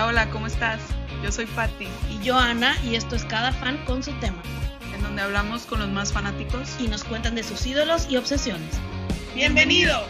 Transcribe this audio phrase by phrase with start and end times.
[0.00, 0.80] Hola, hola, ¿cómo estás?
[1.22, 1.86] Yo soy Patti.
[2.08, 4.42] Y yo Ana, y esto es Cada fan con su tema.
[4.94, 8.80] En donde hablamos con los más fanáticos y nos cuentan de sus ídolos y obsesiones.
[9.34, 10.00] ¡Bienvenido!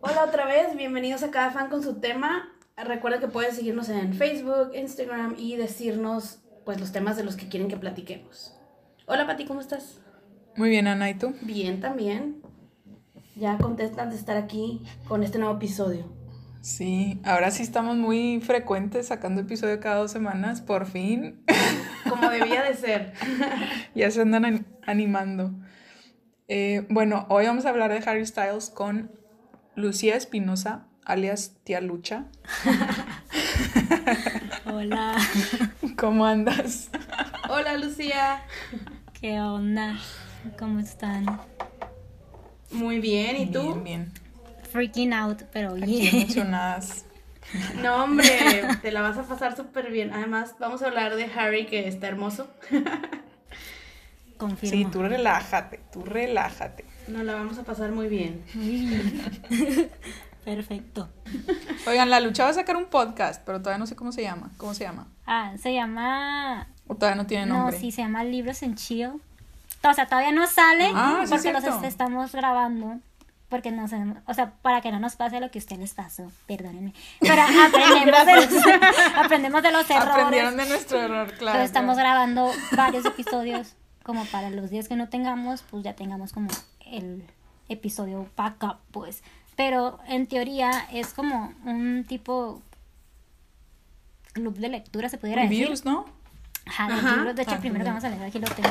[0.00, 2.50] Hola otra vez, bienvenidos a Cada fan con su tema.
[2.78, 7.50] Recuerda que puedes seguirnos en Facebook, Instagram y decirnos pues los temas de los que
[7.50, 8.54] quieren que platiquemos.
[9.04, 10.00] Hola Pati, ¿cómo estás?
[10.56, 11.34] Muy bien, Ana, ¿y tú?
[11.42, 12.40] Bien, también.
[13.34, 16.10] Ya contestan de estar aquí con este nuevo episodio.
[16.62, 21.44] Sí, ahora sí estamos muy frecuentes sacando episodio cada dos semanas, por fin.
[22.08, 23.12] Como debía de ser.
[23.94, 25.52] ya se andan animando.
[26.48, 29.10] Eh, bueno, hoy vamos a hablar de Harry Styles con
[29.74, 32.24] Lucía Espinosa, alias Tía Lucha.
[34.64, 35.16] Hola.
[35.98, 36.90] ¿Cómo andas?
[37.50, 38.40] Hola, Lucía.
[39.20, 39.98] ¿Qué onda?
[40.58, 41.26] ¿Cómo están?
[42.70, 43.62] Muy bien, ¿y tú?
[43.62, 44.12] Bien, bien.
[44.70, 46.14] Freaking out, pero bien.
[46.14, 47.04] emocionadas.
[47.80, 48.28] No, hombre,
[48.82, 50.12] te la vas a pasar súper bien.
[50.12, 52.48] Además, vamos a hablar de Harry, que está hermoso.
[54.36, 54.76] Confirmo.
[54.76, 56.84] Sí, tú relájate, tú relájate.
[57.06, 58.42] Nos la vamos a pasar muy bien.
[58.54, 59.90] Muy bien.
[60.44, 61.08] Perfecto.
[61.86, 64.50] Oigan, la lucha va a sacar un podcast, pero todavía no sé cómo se llama.
[64.56, 65.06] ¿Cómo se llama?
[65.24, 66.66] Ah, se llama.
[66.88, 67.76] ¿O todavía no tiene nombre?
[67.76, 69.12] No, sí, se llama Libros en Chill
[69.90, 72.98] o sea, todavía no sale ah, porque los estamos grabando.
[73.48, 76.32] Porque no sabemos, o sea, para que no nos pase lo que usted les pasó,
[76.46, 76.92] perdónenme.
[77.20, 78.66] Pero aprendemos, de los,
[79.16, 80.14] aprendemos de los errores.
[80.14, 81.52] Aprendieron de nuestro error, claro.
[81.52, 86.32] Pero estamos grabando varios episodios, como para los días que no tengamos, pues ya tengamos
[86.32, 86.48] como
[86.86, 87.22] el
[87.68, 89.22] episodio backup, pues.
[89.54, 92.62] Pero en teoría es como un tipo
[94.32, 95.86] club de lectura, se pudiera Reviews, decir.
[95.86, 96.06] ¿no?
[96.66, 97.36] Ajá, de libros.
[97.36, 98.68] De hecho, el primero que vamos a leer aquí lo tengo.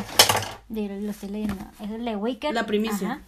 [0.70, 1.64] De, lo estoy leyendo.
[1.80, 2.54] Es el de Wicked.
[2.54, 3.22] La primicia.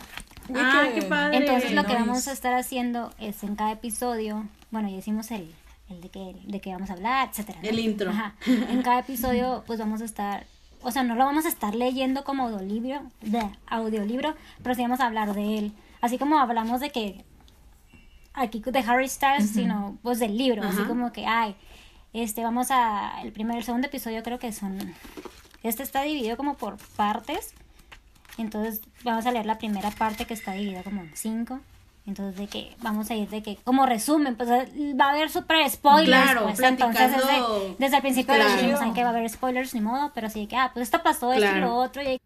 [0.56, 1.38] Ah, qué padre.
[1.38, 4.46] Entonces, lo que vamos a estar haciendo es en cada episodio.
[4.72, 5.54] Bueno, ya hicimos el,
[5.90, 7.60] el de que de qué vamos a hablar, etcétera.
[7.62, 8.10] El intro.
[8.10, 8.36] Ajá.
[8.46, 10.46] En cada episodio, pues vamos a estar.
[10.82, 15.00] O sea, no lo vamos a estar leyendo como audiolibro, de audiolibro, pero sí vamos
[15.00, 15.74] a hablar de él.
[16.02, 17.26] Así como hablamos de que
[18.38, 21.56] aquí de Harry Styles, sino pues del libro, así como que, ay,
[22.14, 24.78] este, vamos a, el primer, el segundo episodio creo que son,
[25.68, 27.54] este está dividido como por partes,
[28.38, 31.60] entonces vamos a leer la primera parte que está dividida como en cinco,
[32.06, 35.70] entonces de que vamos a ir de que como resumen, pues va a haber super
[35.70, 38.52] spoilers, claro, pues entonces desde, desde, el principio claro.
[38.54, 41.04] dijimos que va a haber spoilers ni modo, pero sí de que, ah, pues esto
[41.04, 42.20] pasó, esto y lo otro, y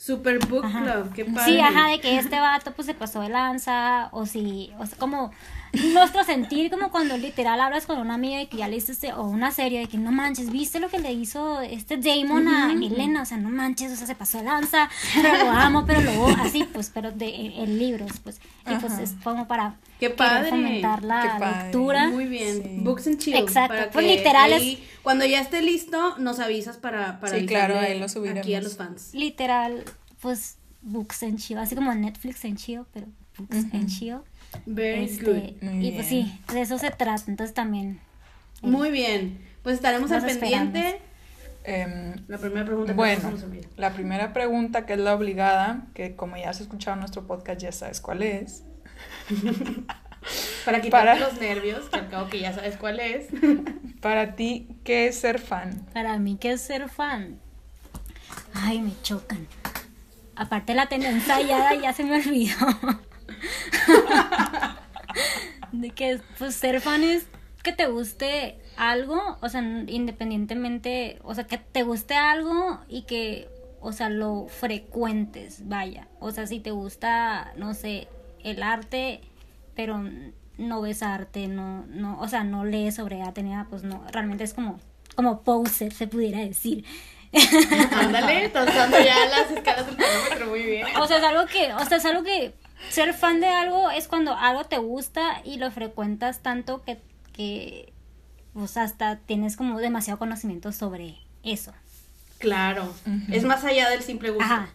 [0.00, 1.52] Super Book Club, qué padre.
[1.52, 4.96] Sí, ajá, de que este vato pues se pasó de lanza, o si, o sea,
[4.98, 5.30] como
[5.72, 9.24] nuestro sentir como cuando literal hablas con una amiga y que ya le hiciste, o
[9.24, 13.22] una serie de que no manches, ¿viste lo que le hizo este Damon a Elena?
[13.22, 16.26] O sea, no manches, o sea, se pasó de lanza, pero lo amo, pero lo
[16.40, 17.28] así, pues, pero de
[17.62, 20.50] en libros, pues, y pues es como para Qué padre.
[20.50, 22.08] fomentar la lectura.
[22.08, 22.84] Muy bien.
[22.84, 23.36] Books and Chill.
[23.36, 23.90] Exacto.
[23.92, 24.78] pues literal es...
[25.02, 28.40] Cuando ya esté listo, nos avisas para, para sí, claro, ahí lo subiremos.
[28.42, 29.10] aquí a los fans.
[29.14, 29.84] Literal,
[30.20, 33.06] pues Books and Chill, así como Netflix and Chill, pero
[33.38, 34.18] Books and Chill.
[34.66, 35.62] Very este, good.
[35.62, 38.00] Muy y pues sí, de eso se trata, entonces también.
[38.62, 39.38] Eh, Muy bien.
[39.62, 41.00] Pues estaremos al pendiente.
[41.64, 42.92] Eh, la primera pregunta.
[42.94, 43.32] Bueno,
[43.76, 47.60] la primera pregunta que es la obligada, que como ya has escuchado en nuestro podcast
[47.60, 48.64] ya sabes cuál es.
[50.64, 51.18] para quitar para...
[51.18, 53.28] los nervios, que al cabo que ya sabes cuál es.
[54.00, 55.86] para ti, ¿qué es ser fan?
[55.92, 57.38] Para mí, ¿qué es ser fan?
[58.54, 59.46] Ay, me chocan.
[60.34, 62.54] Aparte la tenía ensayada ya se me olvidó.
[65.72, 67.26] De que pues ser fan es
[67.62, 73.48] que te guste algo, o sea, independientemente, o sea, que te guste algo y que,
[73.80, 76.08] o sea, lo frecuentes, vaya.
[76.18, 78.08] O sea, si te gusta, no sé,
[78.42, 79.20] el arte,
[79.74, 80.02] pero
[80.56, 84.02] no ves arte, no, no, o sea, no lees sobre arte ni nada, pues no,
[84.10, 84.80] realmente es como,
[85.14, 86.84] como poser, se pudiera decir.
[87.92, 90.86] Ándale, usando ya las escalas del cronómetro muy bien.
[90.98, 92.54] O sea, es algo que, o sea, es algo que
[92.88, 96.98] ser fan de algo es cuando algo te gusta y lo frecuentas tanto que,
[97.32, 97.92] que
[98.52, 101.72] pues hasta tienes como demasiado conocimiento sobre eso.
[102.38, 102.92] Claro,
[103.30, 104.44] es más allá del simple gusto.
[104.44, 104.70] Ajá.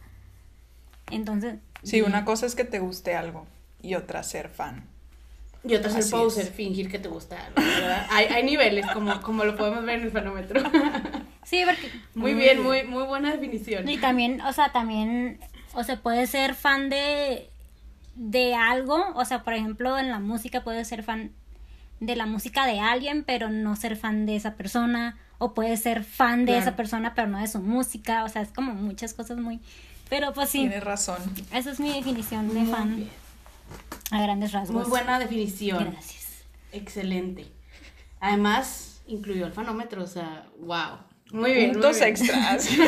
[1.09, 1.55] Entonces.
[1.83, 3.47] Sí, una cosa es que te guste algo
[3.81, 4.83] y otra ser fan.
[5.63, 8.05] Y otra ser poser, fingir que te gusta algo, ¿verdad?
[8.11, 10.61] hay, hay niveles, como, como lo podemos ver en el fenómetro.
[11.45, 11.91] Sí, porque...
[12.15, 13.87] Muy bien, muy, muy buena definición.
[13.87, 15.39] Y también, o sea, también,
[15.75, 17.51] o sea, puedes ser fan de,
[18.15, 21.31] de algo, o sea, por ejemplo, en la música puedes ser fan
[21.99, 26.03] de la música de alguien, pero no ser fan de esa persona, o puedes ser
[26.03, 29.37] fan de esa persona, pero no de su música, o sea, es como muchas cosas
[29.37, 29.59] muy,
[30.09, 31.17] Pero pues sí, Tienes razón.
[31.53, 33.09] esa es mi definición de Muy fan bien.
[34.11, 34.81] a grandes rasgos.
[34.83, 35.89] Muy buena definición.
[35.91, 36.25] Gracias.
[36.71, 37.47] Excelente.
[38.19, 40.97] Además, incluyó el fanómetro, o sea, wow.
[41.31, 41.67] Muy bien.
[41.67, 42.09] muy Puntos bien.
[42.09, 42.69] extras.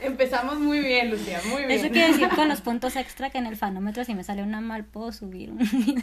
[0.00, 1.70] Empezamos muy bien, Lucía, muy bien.
[1.72, 4.60] Eso quiere decir con los puntos extra que en el fanómetro si me sale una
[4.60, 6.02] mal puedo subir un video.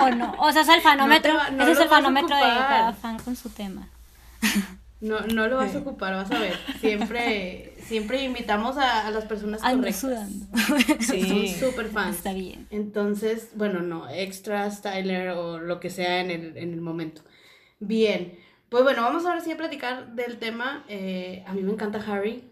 [0.00, 2.36] o no, o sea, es el fanómetro, No te va- no ese es el fanómetro
[2.36, 3.88] de cada fan con su tema.
[5.00, 6.54] No, no lo vas a ocupar, vas a ver.
[6.80, 10.00] Siempre, siempre invitamos a, a las personas Ando correctas.
[10.00, 10.46] sudando.
[11.00, 11.48] Sí.
[11.56, 12.16] Son súper fans.
[12.18, 12.66] Está bien.
[12.70, 17.22] Entonces, bueno, no, extra, styler o lo que sea en el, en el momento.
[17.78, 20.84] Bien, pues bueno, vamos ahora sí a platicar del tema.
[20.88, 22.44] Eh, a mí me encanta Harry.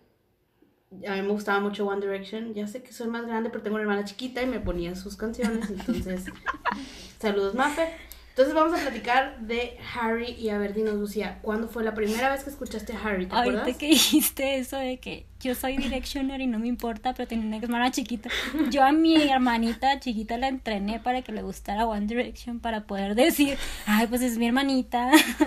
[1.06, 2.54] A mí me gustaba mucho One Direction.
[2.54, 5.16] Ya sé que soy más grande, pero tengo una hermana chiquita y me ponía sus
[5.16, 5.68] canciones.
[5.70, 6.24] Entonces,
[7.20, 7.88] saludos, Mafe.
[8.30, 12.30] Entonces vamos a platicar de Harry y a ver, dinos, Lucía, ¿cuándo fue la primera
[12.30, 13.26] vez que escuchaste a Harry?
[13.26, 13.78] ¿Te Ahorita acuerdas?
[13.78, 17.56] que dijiste eso de que yo soy directioner y no me importa, pero tenía una
[17.56, 18.30] hermana chiquita.
[18.70, 23.16] Yo a mi hermanita chiquita la entrené para que le gustara One Direction para poder
[23.16, 25.10] decir, ay, pues es mi hermanita.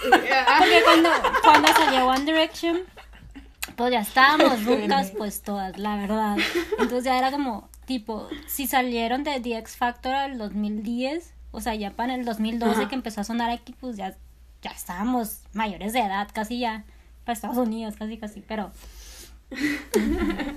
[0.00, 1.10] Porque cuando,
[1.42, 2.78] cuando salió One Direction,
[3.78, 6.36] pues ya estábamos rucas, pues todas, la verdad.
[6.72, 11.76] Entonces ya era como, tipo, si salieron de The X Factor al 2010, o sea,
[11.76, 12.88] ya para el 2012 Ajá.
[12.88, 14.16] que empezó a sonar aquí, pues ya,
[14.62, 16.84] ya estábamos mayores de edad, casi ya,
[17.24, 18.72] para Estados Unidos, casi, casi, pero...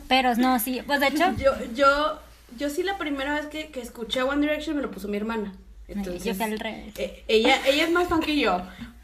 [0.10, 2.20] Pero no, sí, pues de hecho, Yo, yo,
[2.58, 5.54] yo sí la primera vez que, que escuché One Direction me lo puso mi hermana.
[5.88, 6.94] Entonces, yo al revés.
[6.98, 8.62] eh, ella, ella es más fan que yo,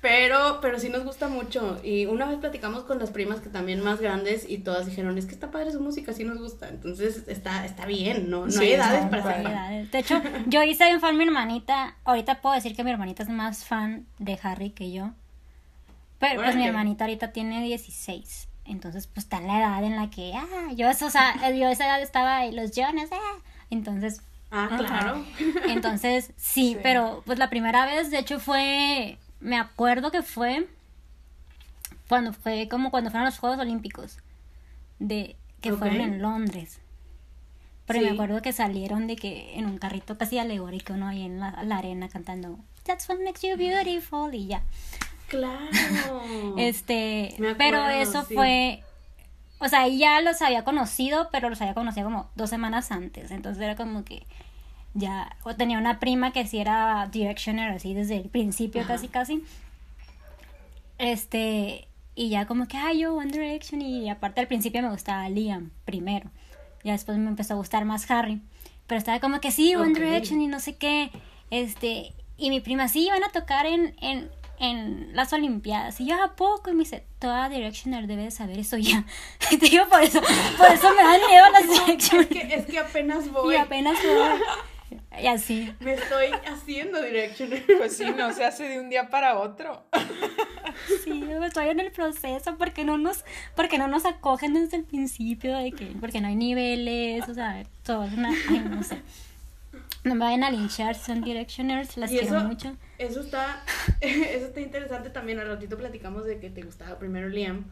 [0.08, 1.80] pero, pero sí nos gusta mucho.
[1.84, 5.26] Y una vez platicamos con las primas que también más grandes y todas dijeron, es
[5.26, 6.70] que está padre su música, sí nos gusta.
[6.70, 8.46] Entonces está, está bien, ¿no?
[8.46, 9.44] No Sí, hay edades para ser fan.
[9.44, 9.92] Realidades.
[9.92, 11.96] De hecho, yo hice bien fan mi hermanita.
[12.06, 15.12] Ahorita puedo decir que mi hermanita es más fan de Harry que yo.
[16.20, 18.48] Pero pues mi hermanita ahorita tiene 16.
[18.66, 21.68] Entonces, pues está en la edad en la que, ah, yo, eso, o sea, yo
[21.68, 23.40] a esa edad estaba ahí, los Jonas, ah.
[23.70, 25.26] Entonces, Ah, claro.
[25.68, 26.78] entonces, sí, Sí.
[26.82, 30.68] pero pues la primera vez, de hecho, fue, me acuerdo que fue
[32.08, 34.18] cuando fue como cuando fueron los Juegos Olímpicos,
[35.00, 36.80] de que fueron en Londres.
[37.86, 41.08] Pero me acuerdo que salieron de que en un carrito casi alegórico, ¿no?
[41.08, 44.64] Ahí en la, la arena cantando That's what makes you beautiful y ya.
[45.28, 45.70] Claro.
[46.58, 48.34] Este, pero eso sí.
[48.34, 48.84] fue,
[49.60, 53.62] o sea, ya los había conocido, pero los había conocido como dos semanas antes, entonces
[53.62, 54.26] era como que
[54.98, 58.94] ya, o tenía una prima que sí era Directioner así desde el principio Ajá.
[58.94, 59.44] casi casi,
[60.98, 65.30] este, y ya como que, ay, yo One Direction, y aparte al principio me gustaba
[65.30, 66.30] Liam primero,
[66.84, 68.42] ya después me empezó a gustar más Harry,
[68.88, 69.94] pero estaba como que sí, One.
[69.94, 71.12] Direction y no sé qué,
[71.52, 74.30] este, y mi prima sí iban a tocar en, en,
[74.60, 78.58] en las Olimpiadas, y yo a poco, y me dice, toda Directioner debe de saber
[78.58, 79.06] eso ya,
[79.52, 80.20] y te digo, por eso,
[80.58, 83.56] por eso me dan miedo las Es Directioner, que, es que apenas y voy.
[83.58, 84.42] apenas voy,
[85.22, 87.50] y así, Me estoy haciendo Direction.
[87.78, 89.84] Pues sí, no se hace de un día para otro.
[91.04, 93.24] Sí, estoy en el proceso porque no nos,
[93.56, 97.64] porque no nos acogen desde el principio de que, porque no hay niveles, o sea,
[97.84, 99.02] todo es una, ay, no sé.
[100.04, 102.76] No me vayan a linchar son directioners, las Y quiero eso- mucho.
[102.98, 103.64] Eso está,
[104.02, 105.40] eso está interesante también.
[105.40, 107.66] Al ratito platicamos de que te gustaba primero Liam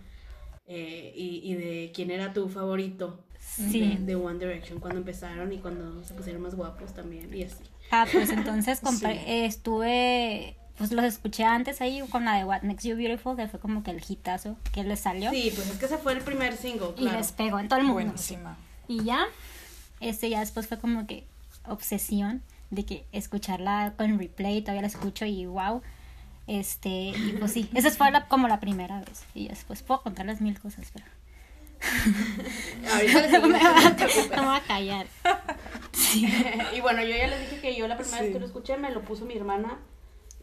[0.68, 3.24] eh, y, y de quién era tu favorito
[3.56, 3.80] Sí.
[3.80, 7.64] de, de One Direction cuando empezaron y cuando se pusieron más guapos también y así.
[7.92, 9.20] Ah, pues entonces compré, Sí.
[9.28, 13.48] eh, estuve, pues los escuché antes ahí con la de What Makes You Beautiful, que
[13.48, 15.32] fue como que el hitazo que les salió.
[15.32, 17.18] Sí, pues es que ese fue el primer single, Y claro.
[17.18, 18.02] les pegó en todo el mundo.
[18.04, 18.58] Buenísima.
[18.88, 19.26] Y ya,
[20.02, 21.26] este ya después fue como que
[21.68, 25.82] obsesión de que escucharla con replay, todavía la escucho y wow.
[26.48, 29.24] Este, y pues sí, esa fue la, como la primera vez.
[29.34, 31.06] Y después puedo contarles mil cosas, pero
[32.94, 35.08] Ahorita les no te no voy a callar.
[35.96, 36.28] Sí.
[36.76, 38.92] y bueno, yo ya les dije que yo la primera vez que lo escuché me
[38.92, 39.80] lo puso mi hermana.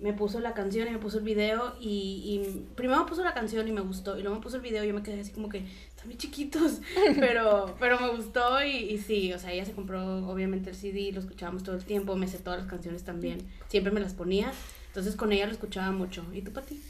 [0.01, 3.35] Me puso la canción y me puso el video y, y primero me puso la
[3.35, 5.31] canción y me gustó y luego me puso el video y yo me quedé así
[5.31, 5.59] como que
[5.91, 6.81] están muy chiquitos,
[7.21, 11.13] pero, pero me gustó y, y sí, o sea, ella se compró obviamente el CD,
[11.13, 14.51] lo escuchábamos todo el tiempo, me sé todas las canciones también, siempre me las ponía,
[14.89, 16.25] entonces con ella lo escuchaba mucho.
[16.33, 16.83] ¿Y tú, Pati?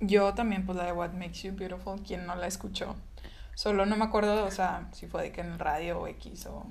[0.00, 2.96] Yo también, pues la de What Makes You Beautiful, quien no la escuchó.
[3.60, 6.64] Solo no me acuerdo, o sea, si fue de que en radio o X o.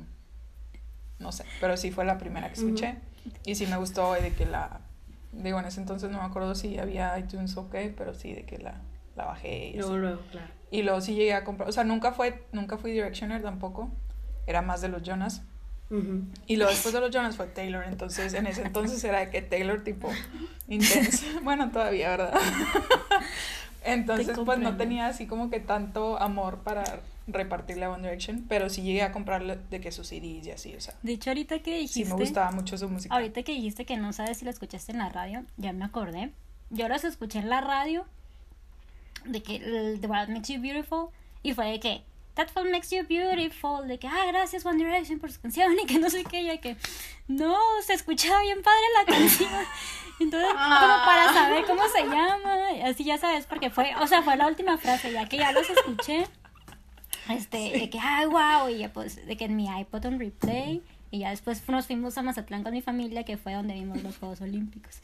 [1.19, 2.95] No sé, pero sí fue la primera que escuché.
[3.45, 4.81] Y sí me gustó de que la.
[5.31, 8.43] Digo, en ese entonces no me acuerdo si había iTunes o qué, pero sí de
[8.43, 8.81] que la,
[9.15, 9.67] la bajé.
[9.67, 9.77] Y, así.
[9.77, 10.47] Luego, luego, claro.
[10.71, 11.69] y luego sí llegué a comprar.
[11.69, 13.91] O sea, nunca fue nunca fui Directioner tampoco.
[14.47, 15.43] Era más de los Jonas.
[15.91, 16.23] Ujú.
[16.47, 17.83] Y luego después de los Jonas fue Taylor.
[17.83, 20.09] Entonces, en ese entonces era de que Taylor tipo
[20.67, 21.23] intenso.
[21.43, 22.33] Bueno, todavía, ¿verdad?
[23.83, 28.69] Entonces, pues no tenía así como que tanto amor para repartirle a One Direction, pero
[28.69, 31.59] sí llegué a comprarle de que sus CDs y así, o sea, De hecho, ahorita
[31.59, 32.13] que sí dijiste.
[32.13, 33.13] me gustaba mucho su música.
[33.13, 36.31] Ahorita que dijiste que no sabes si lo escuchaste en la radio, ya me acordé.
[36.69, 38.05] Yo los escuché en la radio
[39.25, 41.09] de que The What Makes You Beautiful
[41.43, 42.03] y fue de que
[42.35, 45.85] That What Makes You Beautiful, de que ah, gracias One Direction por su canción y
[45.85, 46.77] que no sé qué, y de que
[47.27, 47.55] no,
[47.85, 49.49] se escuchaba bien padre la canción.
[50.19, 54.35] Entonces, como para saber cómo se llama, así ya sabes, porque fue, o sea, fue
[54.35, 56.25] la última frase, ya que ya los escuché,
[57.29, 60.83] este, de que, ay, wow, y ya pues, de que en mi iPod on replay,
[61.11, 64.17] y ya después nos fuimos a Mazatlán con mi familia, que fue donde vimos los
[64.17, 65.01] Juegos Olímpicos.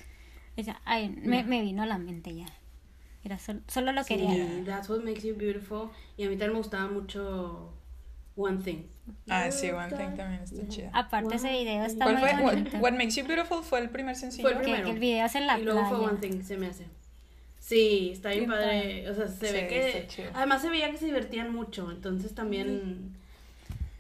[0.58, 2.46] O sea, ay, me, me vino a la mente ya.
[3.24, 4.30] Era solo, solo lo quería.
[4.30, 5.90] Sí, That's What Makes You Beautiful.
[6.16, 7.74] Y a mí también me gustaba mucho
[8.38, 8.84] One Thing.
[9.30, 10.90] Ah, sí, One Thing también está chida.
[10.94, 12.34] Aparte ese video está ¿Cuál muy fue?
[12.44, 12.78] What, bonito.
[12.78, 14.44] What Makes You Beautiful fue el primer sencillo.
[14.44, 14.86] Fue el que, primero.
[14.86, 15.98] que el video es en la y luego fue.
[16.00, 16.86] One Thing, se me hace.
[17.60, 19.10] Sí, está bien padre.
[19.10, 19.88] O sea, se Sí, ve que.
[19.90, 20.32] está chido.
[20.34, 21.90] Además, se veía que se divertían mucho.
[21.92, 23.16] Entonces también.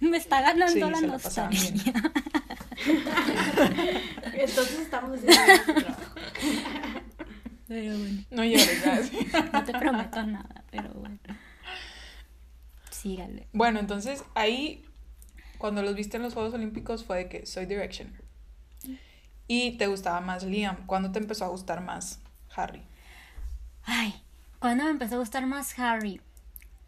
[0.01, 1.93] Me está ganando Sí, la nostalgia.
[4.33, 6.01] Entonces estamos haciendo nuestro trabajo.
[7.67, 9.11] Pero bueno, No llores,
[9.53, 11.17] no te prometo nada, pero bueno.
[13.53, 14.83] Bueno, entonces ahí,
[15.57, 18.13] cuando los viste en los Juegos Olímpicos, fue de que soy Direction.
[19.47, 20.87] Y te gustaba más Liam.
[20.87, 22.19] ¿Cuándo te empezó a gustar más
[22.55, 22.81] Harry?
[23.83, 24.15] Ay,
[24.59, 26.19] ¿cuándo me empezó a gustar más Harry?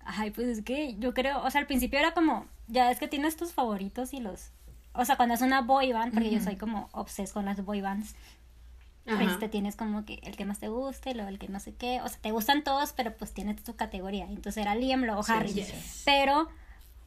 [0.04, 3.08] Ay, pues es que yo creo, o sea, al principio era como, ya es que
[3.08, 4.50] tienes tus favoritos y los,
[4.94, 7.82] o sea, cuando es una boy band, porque yo soy como obses con las boy
[7.82, 8.16] bands,
[9.08, 9.24] Ajá.
[9.24, 12.02] este tienes como que el que más te guste, luego el que no sé qué,
[12.02, 15.50] o sea, te gustan todos, pero pues tienes tu categoría, entonces era Liam, luego Harry,
[15.50, 16.02] sí, sí.
[16.06, 16.50] pero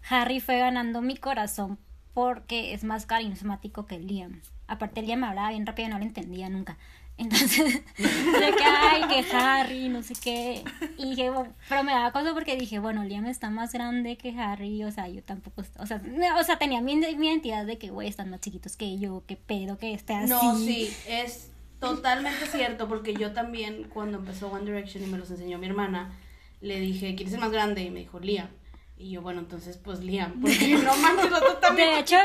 [0.09, 1.79] Harry fue ganando mi corazón
[2.15, 6.05] porque es más carismático que Liam, aparte Liam me hablaba bien rápido y no lo
[6.05, 6.79] entendía nunca,
[7.21, 10.65] entonces, de que, ay, que Harry, no sé qué.
[10.97, 14.31] Y dije, bueno, pero me daba cosa porque dije, bueno, Liam está más grande que
[14.31, 16.01] Harry, o sea, yo tampoco, o sea,
[16.39, 19.37] o sea tenía mi, mi identidad de que, güey, están más chiquitos que yo, qué
[19.37, 20.31] pedo que esté así.
[20.31, 21.50] No, sí, es
[21.81, 26.13] totalmente cierto, porque yo también, cuando empezó One Direction y me los enseñó mi hermana,
[26.61, 27.83] le dije, ¿quién es el más grande?
[27.83, 28.49] Y me dijo, Liam.
[28.97, 32.17] Y yo, bueno, entonces, pues Liam, porque no manches, los dos también De hecho.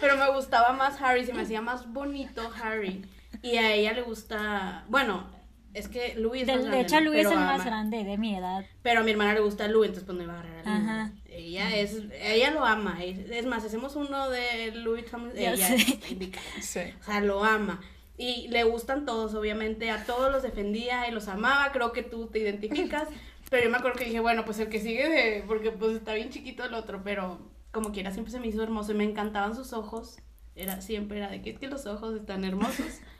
[0.00, 3.04] Pero me gustaba más Harry, se me hacía más bonito Harry.
[3.42, 5.26] Y a ella le gusta, bueno,
[5.74, 7.10] es que Louis es De, más de grande, hecho, ¿no?
[7.10, 8.64] Luis es el más ama- grande de mi edad.
[8.82, 10.88] Pero a mi hermana le gusta Louis, entonces pues no iba a agarrar a Louis.
[10.88, 11.12] Ajá.
[11.28, 13.02] Ella es, ella lo ama.
[13.02, 15.76] Es más, si hacemos uno de Louis Ya ella
[16.08, 16.46] indicada.
[16.62, 16.80] Sí.
[17.00, 17.80] O sea, lo ama.
[18.16, 19.90] Y le gustan todos, obviamente.
[19.90, 21.72] A todos los defendía y los amaba.
[21.72, 23.08] Creo que tú te identificas.
[23.50, 25.44] Pero yo me acuerdo que dije, bueno, pues el que sigue de.
[25.46, 27.02] Porque pues está bien chiquito el otro.
[27.04, 27.40] Pero
[27.72, 28.92] como quiera, siempre se me hizo hermoso.
[28.92, 30.18] Y me encantaban sus ojos.
[30.56, 32.86] Era, siempre era de que, es que los ojos están hermosos.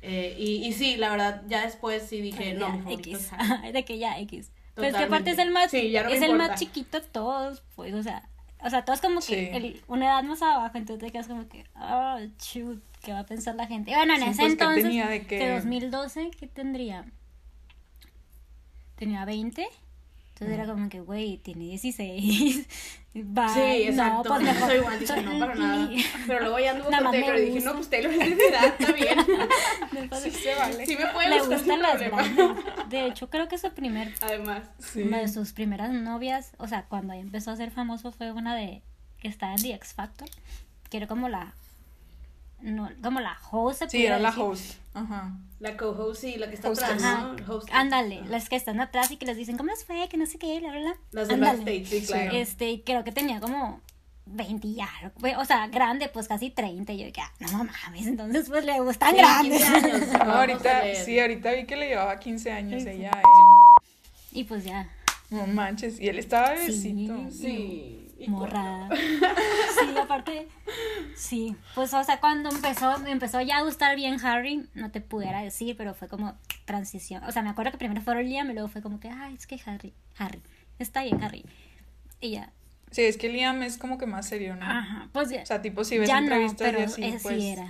[0.00, 3.18] Eh, y, y sí, la verdad, ya después sí dije, no, mi favorito X.
[3.32, 3.72] es Harry.
[3.72, 4.52] de que ya X.
[4.76, 7.64] Pero es que aparte es el más, Sí, no es el más chiquito de todos,
[7.74, 8.28] pues, o sea,
[8.64, 9.48] o sea, todos como que Sí.
[9.52, 13.26] el- una edad más abajo, entonces te quedas como que, ah, shoot, ¿qué va a
[13.26, 13.94] pensar la gente?
[13.94, 17.04] Bueno, en Sí, ese pues, ¿qué entonces, tenía de que- 2012, ¿qué tendría?
[18.96, 19.66] Tenía 20,
[20.32, 22.66] entonces era como que, güey, tiene 16.
[23.14, 23.48] Bye.
[23.54, 24.28] Sí, exacto.
[24.28, 24.74] No, pues mejor.
[24.76, 25.90] Igual, dije, no, para nada.
[26.26, 28.92] Pero luego ya anduvo con Taylor y dije, no, pues Taylor es de edad, está
[28.92, 29.18] bien.
[30.22, 30.86] Sí se vale.
[30.86, 32.88] Sí me puede Le gustar gustan las grandes.
[32.88, 34.62] De hecho, creo que su primer Además.
[34.78, 35.02] Sí.
[35.02, 38.82] Una de sus primeras novias, o sea, cuando empezó a ser famoso fue una de
[39.20, 40.28] que estaba en The X Factor,
[40.90, 41.54] que era como la
[42.60, 43.80] no, como la host.
[43.80, 44.42] se Sí, era la decir.
[44.44, 44.74] host.
[44.94, 45.32] Ajá.
[45.60, 46.84] La co-host, sí, la que está Hostess.
[46.88, 47.34] atrás, Ajá.
[47.46, 47.60] ¿no?
[47.72, 50.08] Ándale, las que están atrás y que les dicen, ¿cómo les fue?
[50.08, 50.96] Que no sé qué, bla, bla, bla.
[51.12, 51.58] Las de Ándale.
[51.58, 52.32] backstage, sí, claro.
[52.36, 53.80] Este, creo que tenía como
[54.26, 56.92] 20 y algo, güey, o sea, grande, pues casi 30.
[56.92, 59.58] Y yo, que, ah, no mames, entonces pues le gustan Sí, grandes.
[59.64, 60.08] 15 años.
[60.12, 63.10] No, ahorita, sí, ahorita vi que le llevaba 15 años Sí, ella.
[63.10, 63.22] él.
[64.32, 64.88] y pues ya,
[65.30, 65.98] No manches.
[66.00, 67.16] Y él estaba bebecito.
[67.30, 67.36] Sí.
[67.40, 68.07] Sí.
[68.18, 68.88] Y morra.
[68.90, 70.48] Sí, aparte,
[71.14, 75.00] sí, pues o sea, cuando empezó, me empezó ya a gustar bien Harry, no te
[75.00, 77.22] pudiera decir, pero fue como transición.
[77.24, 79.46] O sea, me acuerdo que primero fue Liam y luego fue como que, ay, es
[79.46, 80.42] que Harry, Harry,
[80.78, 81.44] está bien Harry.
[82.20, 82.52] Y ya,
[82.90, 84.64] Sí, es que Liam es como que más serio, ¿no?
[84.64, 87.18] ajá, pues ya, O sea, tipo, si ves ya no, entrevistas pero y así, eh,
[87.22, 87.36] pues...
[87.42, 87.68] sí era.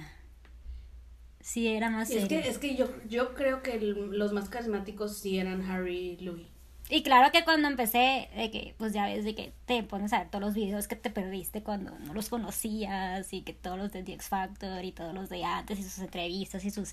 [1.41, 2.43] Sí era más Y es serio.
[2.43, 6.25] que, es que yo, yo creo que el- los más carismáticos sí eran Harry y
[6.25, 6.47] Louis.
[6.91, 10.21] Y claro que cuando empecé, de que, pues ya ves, de que te pones a
[10.21, 13.93] ver todos los videos que te perdiste cuando no los conocías y que todos los
[13.93, 16.93] de The X Factor y todos los de antes y sus entrevistas y sus,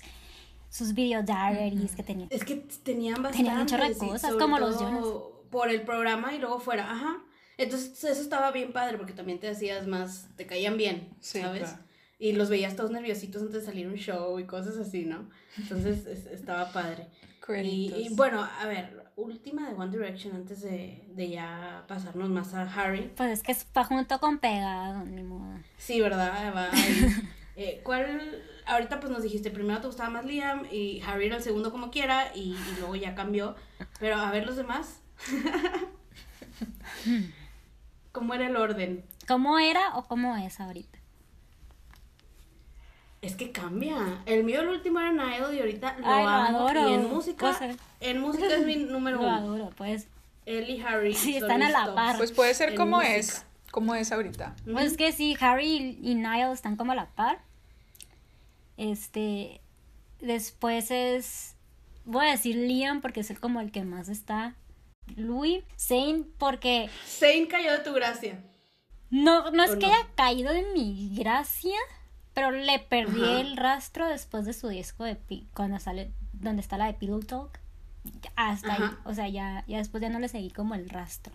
[0.68, 2.28] sus video diaries que tenían.
[2.30, 3.38] Es que tenían bastante.
[3.38, 5.04] Tenían un chorro de cosas, como los Jonas.
[5.50, 7.18] Por el programa y luego fuera, ajá.
[7.56, 11.60] Entonces eso estaba bien padre porque también te hacías más, te caían bien, Sí, ¿sabes?
[11.62, 11.78] claro.
[12.18, 15.30] Y los veías todos nerviositos antes de salir un show y cosas así, ¿no?
[15.56, 17.06] Entonces es- estaba padre.
[17.62, 22.54] Y, y bueno, a ver, última de One Direction antes de, de ya pasarnos más
[22.54, 23.10] a Harry.
[23.16, 25.58] Pues es que está junto con pegado, ni modo.
[25.78, 26.54] Sí, ¿verdad?
[26.54, 26.70] Va.
[27.58, 28.44] Eh, ¿Cuál?
[28.66, 31.90] Ahorita pues nos dijiste, primero te gustaba más Liam y Harry era el segundo como
[31.90, 33.56] quiera y, y luego ya cambió.
[33.98, 35.00] Pero a ver los demás.
[38.12, 39.06] ¿Cómo era el orden?
[39.26, 40.95] ¿Cómo era o cómo es ahorita?
[43.26, 44.22] Es que cambia.
[44.26, 46.88] El mío el último era Niall y ahorita lo Ay, lo adoro.
[46.88, 47.74] Y en música, Cosa.
[48.00, 49.34] en música es mi número Lo uno.
[49.36, 50.06] adoro, pues.
[50.46, 51.12] Él y Harry.
[51.14, 52.16] Sí, están a la par.
[52.18, 53.16] Pues puede ser En como música.
[53.16, 54.54] es, como es ahorita.
[54.70, 57.40] Pues es que sí, Harry y Niall están como a la par.
[58.76, 59.60] Este.
[60.20, 61.56] Después es.
[62.04, 64.54] Voy a decir Liam porque es el como el que más está.
[65.16, 65.64] Louis.
[65.78, 66.88] Zane porque.
[67.06, 68.40] Zane cayó de tu gracia.
[69.10, 69.92] No, no es ¿O que no?
[69.92, 71.76] haya caído de mi gracia.
[72.36, 73.40] Pero le perdí Ajá.
[73.40, 76.12] el rastro después de su disco de Pi- cuando sale.
[76.34, 77.58] Donde está la de Pillow Talk.
[78.36, 78.82] Hasta ahí.
[79.04, 81.32] O sea, ya, ya después ya no le seguí como el rastro.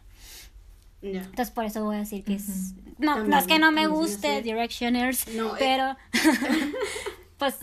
[1.02, 1.22] Ya.
[1.24, 2.76] Entonces por eso voy a decir que es...
[3.00, 5.60] No, También, no es que no me guste hace- Directioners, No, eh.
[5.60, 5.98] pero...
[7.40, 7.58] pues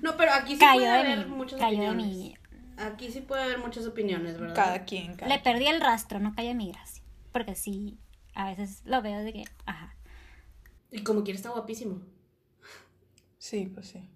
[0.00, 1.34] No, pero aquí sí cayó puede de haber mi...
[1.36, 2.16] muchas Cayó de opiniones.
[2.16, 2.34] mi...
[2.78, 4.54] Aquí sí puede haber muchas opiniones, ¿verdad?
[4.54, 7.02] Cada quien, cada Le perdí el rastro, no cayó de mi gracia.
[7.32, 7.98] Porque sí,
[8.34, 9.44] a veces lo veo de que...
[9.66, 9.94] Ajá.
[10.90, 12.00] Y como quiera está guapísimo.
[13.38, 14.08] Sí, pues sí.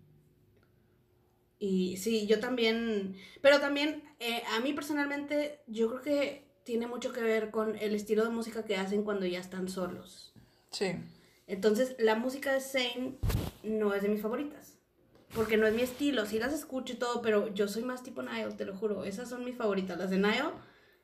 [1.58, 7.12] Y sí, yo también, pero también eh, a mí personalmente yo creo que tiene mucho
[7.12, 10.32] que ver con el estilo de música que hacen cuando ya están solos.
[10.70, 10.92] Sí.
[11.46, 13.18] Entonces, la música de Zayn
[13.62, 14.78] no es de mis favoritas.
[15.34, 18.22] Porque no es mi estilo, sí las escucho y todo, pero yo soy más tipo
[18.22, 19.04] Niall, te lo juro.
[19.04, 19.96] Esas son mis favoritas.
[19.98, 20.52] Las de Niall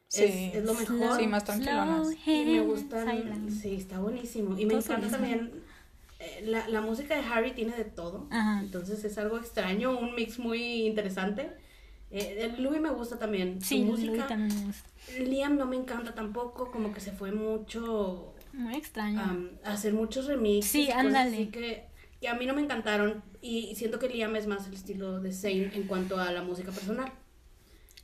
[0.08, 0.24] Sí.
[0.24, 1.18] es, es lo mejor.
[1.18, 2.08] Sí, más tranquilonas.
[2.26, 3.08] Y me gustan.
[3.08, 3.50] silent.
[3.50, 4.58] Sí, está buenísimo.
[4.58, 5.62] Y me encanta también.
[6.18, 8.26] Eh, la, la música de Harry tiene de todo.
[8.30, 8.60] Ajá.
[8.60, 11.50] Entonces es algo extraño, un mix muy interesante.
[12.10, 13.60] Eh, el Louis me gusta también.
[13.60, 14.26] Sí, su Louis música.
[14.26, 14.88] también me gusta.
[15.18, 19.50] Liam no me encanta tampoco, como que se fue mucho Muy extraño.
[19.64, 20.70] a hacer muchos remixes.
[20.70, 21.34] Sí, ándale.
[21.36, 21.84] así que,
[22.20, 23.22] que a mí no me encantaron.
[23.42, 26.72] Y siento que Liam es más el estilo de Zayn en cuanto a la música
[26.72, 27.12] personal.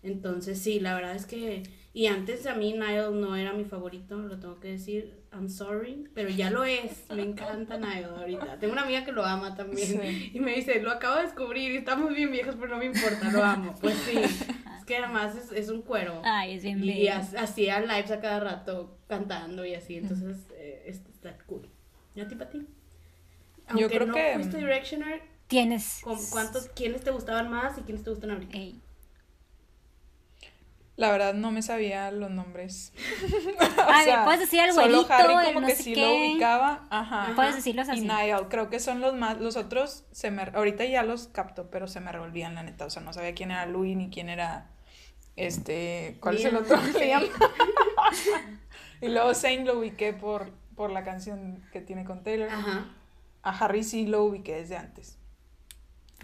[0.02, 1.62] Entonces, sí, la verdad es que.
[1.94, 5.22] Y antes a mí Niall no era mi favorito, lo tengo que decir.
[5.34, 7.04] I'm sorry, pero ya lo es.
[7.10, 8.58] Me encanta Niall ahorita.
[8.58, 10.00] Tengo una amiga que lo ama también.
[10.00, 10.30] Sí.
[10.34, 13.30] Y me dice, lo acabo de descubrir y estamos bien viejas, pero no me importa,
[13.32, 13.74] lo amo.
[13.80, 14.16] Pues sí.
[14.18, 16.22] Es que además es, es un cuero.
[16.24, 17.12] Ay, es bien Y bello.
[17.14, 21.68] ha- hacía lives a cada rato cantando y así, entonces eh, es- está cool.
[22.14, 22.66] ¿Y a ti, para ti?
[23.68, 26.00] Aunque creo no que- fuiste Directioner, Tienes...
[26.02, 28.56] ¿con ¿cuántos, quiénes te gustaban más y quiénes te gustan ahorita?
[28.56, 28.80] Ey.
[30.96, 32.92] La verdad no me sabía los nombres.
[33.78, 36.00] A ver, puedes decir el solo güerito, Harry el como no que sé sí qué.
[36.00, 36.86] lo ubicaba.
[36.88, 37.32] Ajá.
[37.34, 38.00] Puedes decirlos Y así.
[38.02, 41.88] Niall, creo que son los más, los otros se me, ahorita ya los capto, pero
[41.88, 44.70] se me revolvían la neta, o sea, no sabía quién era Louis ni quién era,
[45.34, 46.78] este, ¿cuál es el otro?
[46.92, 46.98] sí.
[47.00, 47.24] Liam.
[49.00, 52.48] y luego Zane lo ubiqué por, por la canción que tiene con Taylor.
[52.50, 52.86] Ajá.
[53.42, 55.18] A Harry sí lo ubiqué desde antes.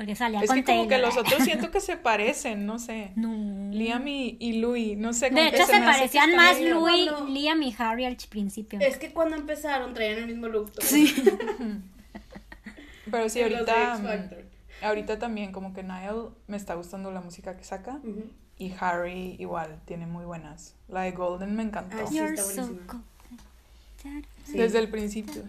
[0.01, 3.13] Porque salía Es con que como que los otros siento que se parecen, no sé.
[3.17, 3.71] No.
[3.71, 5.29] Liam y, y Louis, no sé.
[5.29, 8.81] De hecho, se parecían más Louis, cuando- Liam y Harry al principio.
[8.81, 10.73] Es que cuando empezaron traían el mismo look.
[10.73, 10.89] todos.
[10.89, 11.15] Sí.
[13.11, 14.01] Pero sí, ahorita,
[14.81, 18.01] ahorita también como que Niall me está gustando la música que saca.
[18.57, 20.77] Y Harry igual, tiene muy buenas.
[20.89, 21.99] La de Golden me encantó.
[22.01, 22.19] Ah, sí.
[22.21, 22.87] Está so buenísima.
[22.87, 23.03] cool.
[24.47, 24.57] Sí.
[24.57, 25.43] Desde el principio.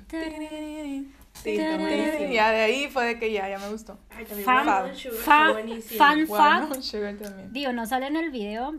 [1.33, 2.33] Sí, está buenísimo.
[2.33, 3.97] Ya de ahí fue de que ya, ya me gustó.
[4.11, 5.97] Ay, también Fan- and Sugar, fan- buenísimo.
[5.97, 6.69] fan- fact.
[6.75, 7.51] no, Sugar también.
[7.53, 8.75] Digo, no sale en el video,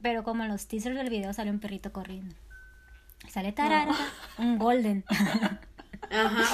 [0.00, 2.34] pero como en los teasers del video sale un perrito corriendo.
[3.28, 3.94] Sale tarara,
[4.38, 5.04] un golden.
[6.10, 6.44] Ajá.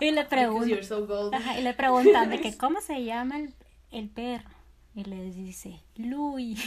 [0.00, 3.54] y le preguntan, you're so y le preguntan de que cómo se llama el,
[3.92, 4.50] el perro.
[4.94, 6.58] Y le dice, Louis.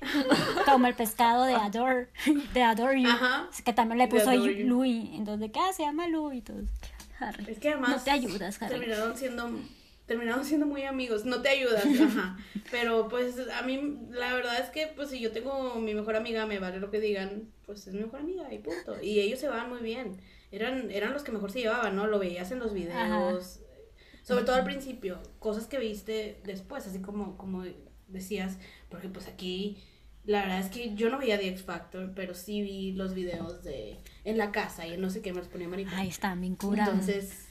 [0.66, 2.08] como el pescado de Adore,
[2.54, 3.08] de Adore You.
[3.08, 3.48] Ajá.
[3.64, 4.32] Que también le puso.
[4.34, 5.10] Louis.
[5.14, 6.42] Entonces, ¿qué se llama Louis?
[6.44, 6.68] Todos,
[7.20, 7.44] Harry.
[7.48, 8.70] Es que además No te ayudas, Harry.
[8.78, 9.50] terminaron siendo
[10.06, 12.36] terminaron siendo muy amigos, no te ayudas, ajá.
[12.72, 16.46] Pero pues a mí la verdad es que pues si yo tengo mi mejor amiga,
[16.46, 19.00] me vale lo que digan, pues es mi mejor amiga y punto.
[19.00, 20.20] Y ellos se van muy bien.
[20.50, 22.08] Eran eran los que mejor se llevaban, ¿no?
[22.08, 23.60] Lo veías en los videos.
[24.22, 27.64] Sobre todo al principio, cosas que viste después, así como como
[28.08, 29.78] decías, porque pues aquí
[30.24, 33.62] la verdad es que yo no veía The X Factor, pero sí vi los videos
[33.62, 35.92] de en la casa y no sé qué me los ponía Marica.
[35.94, 36.90] Ay, están bien curados.
[36.90, 37.46] Entonces,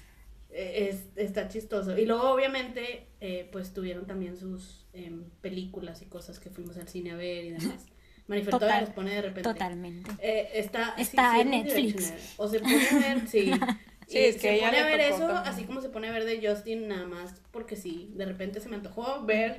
[0.52, 1.98] eh, es, está chistoso.
[1.98, 6.88] Y luego, obviamente, eh, pues tuvieron también sus em, películas y cosas que fuimos al
[6.88, 7.86] cine a ver y demás.
[8.28, 9.50] Marifer Total, todavía los pone de repente.
[9.50, 10.12] Totalmente.
[10.22, 12.34] Eh, está Está sí, en sí, Netflix.
[12.38, 13.52] O se pone a ver, sí.
[14.08, 15.38] Sí, es que se ella pone a ver eso, también.
[15.46, 18.12] así como se pone a ver de Justin, nada más porque sí.
[18.16, 19.58] De repente se me antojó ver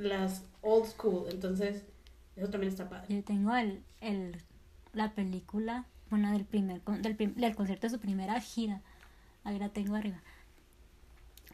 [0.00, 1.26] las old school.
[1.30, 1.84] Entonces,
[2.36, 3.14] Eso también está padre.
[3.14, 4.36] Yo tengo el, el,
[4.92, 8.80] la película, bueno, del primer, con- del, del concierto de su primera gira.
[9.44, 10.18] Ahí la tengo arriba.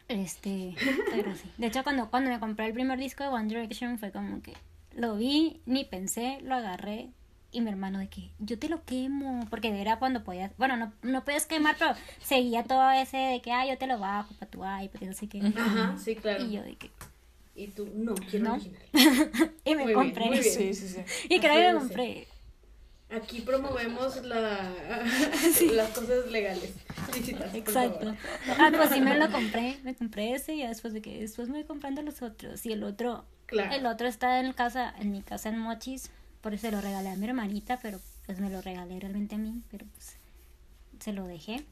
[0.09, 0.75] Este,
[1.11, 1.51] pero sí.
[1.59, 4.55] De hecho, cuando, cuando me compré el primer disco de One Direction fue como que
[4.95, 7.11] lo vi, ni pensé, lo agarré.
[7.53, 10.93] Y mi hermano de que yo te lo quemo, porque era cuando podías, bueno, no,
[11.03, 14.51] no podías quemar, pero seguía todo ese de que, ah, yo te lo bajo para
[14.51, 15.41] tu iPad, no sé qué.
[15.57, 16.45] Ajá, sí, claro.
[16.45, 16.91] Y yo de que,
[17.57, 18.55] Y tú, no, quiero No.
[18.55, 18.81] original.
[19.65, 20.27] y me Muy bien, compré.
[20.27, 20.55] muy bien.
[20.55, 21.01] Sí, sí, sí.
[21.31, 22.29] Y creo que me compré.
[23.09, 24.73] Aquí promovemos la,
[25.73, 26.73] las cosas legales.
[27.07, 28.15] Por Exacto.
[28.59, 31.55] Ah, pues sí me lo compré, me compré ese y después de que después me
[31.59, 33.73] voy comprando los otros y el otro, Claro.
[33.75, 37.11] el otro está en casa, en mi casa en Mochis, por eso se lo regalé
[37.11, 40.17] a mi hermanita, pero pues me lo regalé realmente a mí, pero pues
[40.99, 41.65] se lo dejé.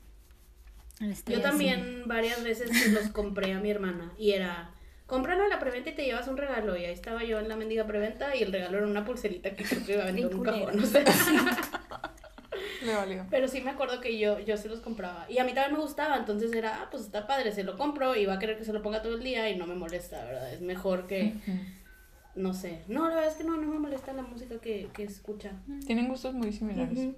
[1.00, 1.46] Este, Yo así.
[1.48, 4.70] también varias veces los compré a mi hermana y era,
[5.06, 6.76] cómpralo en la preventa y te llevas un regalo.
[6.76, 9.64] Y ahí estaba yo en la mendiga preventa y el regalo era una pulserita que
[9.64, 10.80] creo que iba a vender en un cajón.
[10.80, 11.04] O sea.
[12.84, 13.26] Le valió.
[13.30, 15.26] Pero sí me acuerdo que yo, yo se los compraba.
[15.28, 18.14] Y a mí también me gustaba, entonces era, ah, pues está padre, se lo compro
[18.14, 20.22] y va a querer que se lo ponga todo el día y no me molesta,
[20.24, 20.52] ¿verdad?
[20.52, 21.32] Es mejor que,
[22.34, 22.82] no sé.
[22.88, 25.52] No, la verdad es que no, no me molesta la música que, que escucha.
[25.86, 27.14] Tienen gustos muy similares.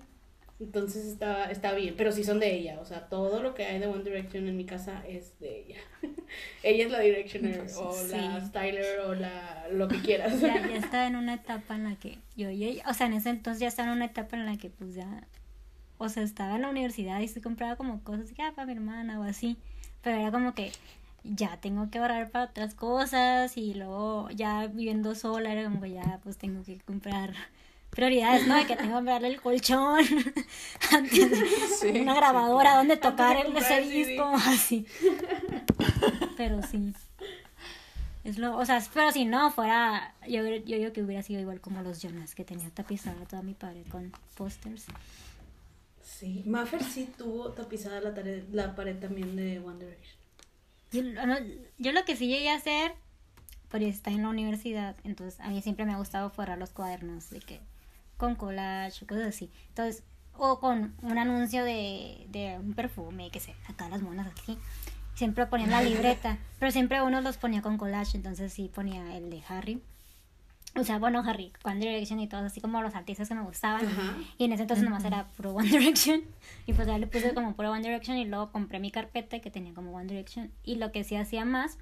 [0.58, 3.78] Entonces está, está bien, pero sí son de ella, o sea, todo lo que hay
[3.78, 5.78] de One Direction en mi casa es de ella.
[6.62, 8.46] ella es la Directioner o la Sí.
[8.48, 10.40] Styler o la lo que quieras.
[10.40, 13.30] ya, ya estaba en una etapa en la que yo, yo, o sea, en ese
[13.30, 15.24] entonces ya estaba en una etapa en la que pues ya,
[15.98, 18.72] o sea, estaba en la universidad y se compraba como cosas que, ah, para mi
[18.72, 19.56] hermana o así,
[20.02, 20.72] pero era como que
[21.24, 25.90] ya tengo que ahorrar para otras cosas y luego ya viviendo sola era como que
[25.90, 27.34] ya pues tengo que comprar
[27.90, 28.54] prioridades, ¿no?
[28.56, 30.04] De que tengo que comprarle el colchón,
[30.92, 31.30] antes
[31.80, 34.86] Sí, una sí, grabadora donde Antes de tocar el, ese disco, así.
[36.36, 36.92] Pero sí.
[38.24, 41.60] Es lo, o sea, pero si no fuera, yo, yo digo que hubiera sido igual
[41.60, 44.86] como los Jonas, que tenía tapizada toda mi pared con pósters.
[46.02, 50.16] Sí, Maffer sí tuvo tapizada la, tare- la pared también de One Direction.
[50.92, 51.38] Yo, no-
[51.78, 52.94] yo lo que sí llegué a hacer,
[53.68, 57.30] pues está en la universidad, entonces a mí siempre me ha gustado forrar los cuadernos,
[57.30, 57.60] de que
[58.16, 59.50] con collage cosas así.
[59.68, 60.02] Entonces,
[60.36, 64.58] o con un anuncio de, de un perfume, que sé, acá las monas aquí.
[65.16, 69.28] Siempre ponían la libreta, pero siempre uno los ponía con collage, entonces sí ponía el
[69.30, 69.82] de Harry.
[70.78, 73.84] O sea, bueno, Harry, One Direction y todos, así como los artistas que me gustaban.
[73.86, 74.14] Ajá.
[74.36, 76.20] Y en ese entonces nomás era puro One Direction.
[76.66, 79.50] Y pues ya le puse como puro One Direction y luego compré mi carpeta que
[79.50, 80.52] tenía como One Direction.
[80.64, 81.78] Y lo que sí hacía más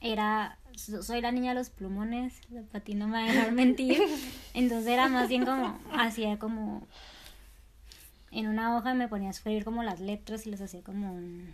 [0.00, 3.50] era, so- soy la niña de los plumones, para ti no me va a dejar
[3.50, 4.00] mentir.
[4.54, 6.86] Entonces era más bien como, hacía como,
[8.30, 11.52] en una hoja me ponía a escribir como las letras y las hacía como un,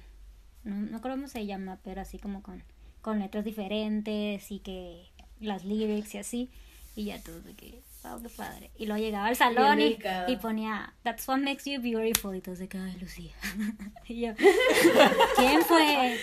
[0.64, 2.62] no, no creo cómo se llama, pero así como con,
[3.02, 5.06] con letras diferentes y que
[5.40, 6.50] las lyrics y así.
[6.96, 8.70] Y ya todo de que, wow, qué padre.
[8.78, 12.36] Y luego llegaba al salón y, ponía, That's what makes you beautiful.
[12.36, 13.32] Y todos de que, ay, Lucía.
[14.08, 14.32] y yo,
[15.36, 16.16] ¿quién fue?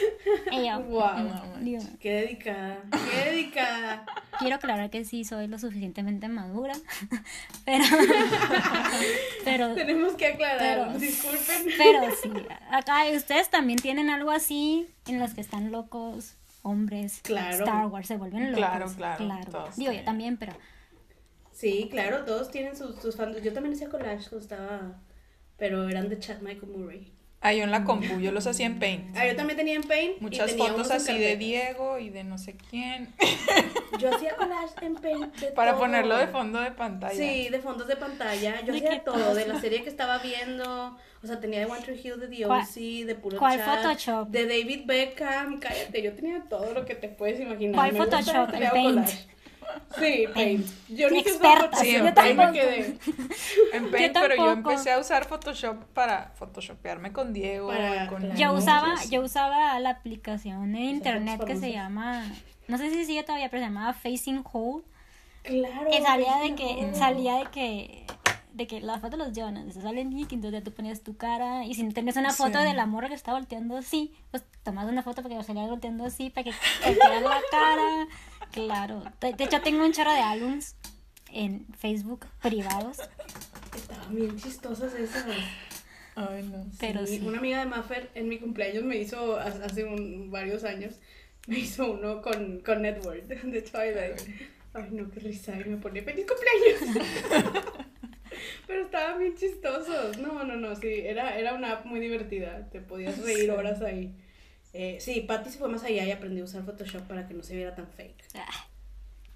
[0.51, 1.58] Y yo, Wow.
[1.62, 4.06] digo, Qué dedicada, qué dedicada.
[4.41, 6.73] Quiero aclarar que sí soy lo suficientemente madura.
[7.65, 7.84] pero,
[9.45, 11.65] pero, Tenemos que aclarar, Pero- disculpen.
[11.77, 12.30] pero sí.
[12.71, 16.36] Acá ustedes también tienen algo así en los que están locos.
[16.63, 17.63] Hombres, Claro.
[17.65, 18.93] Star Wars se vuelven locos.
[18.95, 20.54] Claro, claro, todos Digo, yo también, pero
[21.51, 23.41] Sí, claro, todos tienen sus, sus fans.
[23.41, 24.99] Yo también hacía collage cuando estaba,
[25.58, 27.12] pero eran de Chad Michael Murray.
[27.43, 29.17] Ah, yo en la compu, yo los hacía en Paint.
[29.17, 30.17] Ah, yo también tenía en Paint.
[30.19, 31.38] y Muchas tenía fotos así de.
[31.38, 33.12] Diego y de no sé quién.
[33.99, 35.36] Yo hacía collage en Paint.
[35.38, 35.82] de Para todo.
[35.82, 37.15] ponerlo de fondo de pantalla.
[37.15, 38.62] Sí, de fondos de pantalla.
[38.63, 40.95] Yo ¿De hacía todo, de la serie que estaba viendo.
[41.23, 43.82] O sea, tenía de One Tree Hill, de The ¿Cuál- OC, de puro cuál chat,
[43.84, 44.27] Photoshop?
[44.30, 45.60] De David Beckham.
[45.60, 47.73] Cállate, yo tenía todo lo que te puedes imaginar.
[47.75, 48.54] ¿Cuál Me Photoshop?
[48.54, 48.88] El Paint.
[48.95, 49.17] collage.
[49.99, 50.65] Sí, Paint.
[50.89, 52.39] Yo ni Experta, sí, en ahí Paint.
[52.39, 52.97] me quedé.
[53.73, 57.67] En Paint, pero yo empecé a usar Photoshop para photoshopearme con Diego.
[57.69, 58.36] Para- y con claro.
[58.36, 62.23] yo usaba, yo usaba la aplicación de Esas internet fotos que se llama,
[62.67, 64.84] no sé si sigue todavía, pero se llamaba Facing Hole.
[65.43, 65.89] Claro.
[65.89, 66.95] que salía de que, no.
[66.95, 68.05] salía de que,
[68.53, 71.01] de que la foto de los Jonas, eso sale en Nick, entonces ya tú ponías
[71.01, 72.65] tu cara, y si tenías una foto Sí.
[72.65, 76.29] de la morra que estaba volteando así, pues tomas una foto porque salía volteando así,
[76.29, 76.51] para que
[76.84, 78.07] te quedara la cara,
[78.51, 79.03] claro.
[79.19, 80.75] De, de hecho tengo un chorro de álbums
[81.31, 82.97] en Facebook privados,
[83.75, 85.25] Estaban bien chistosas esas.
[86.15, 86.65] Ay, no.
[86.79, 87.25] pero Sí, sí.
[87.25, 90.95] Una amiga de Maffer en mi cumpleaños me hizo, ha- hace un- varios años,
[91.47, 94.19] me hizo uno con, con Edward de Twilight.
[94.73, 95.53] Ay, no, qué risa.
[95.59, 97.05] Y me pone feliz cumpleaños.
[98.67, 100.17] Pero estaban bien chistosos.
[100.17, 100.87] No, no, no, sí.
[101.03, 102.69] Era, era una app muy divertida.
[102.71, 104.13] Te podías reír horas ahí.
[104.73, 107.43] Eh, sí, Patty se fue más allá y aprendió a usar Photoshop para que no
[107.43, 108.23] se viera tan fake.
[108.36, 108.67] Ah,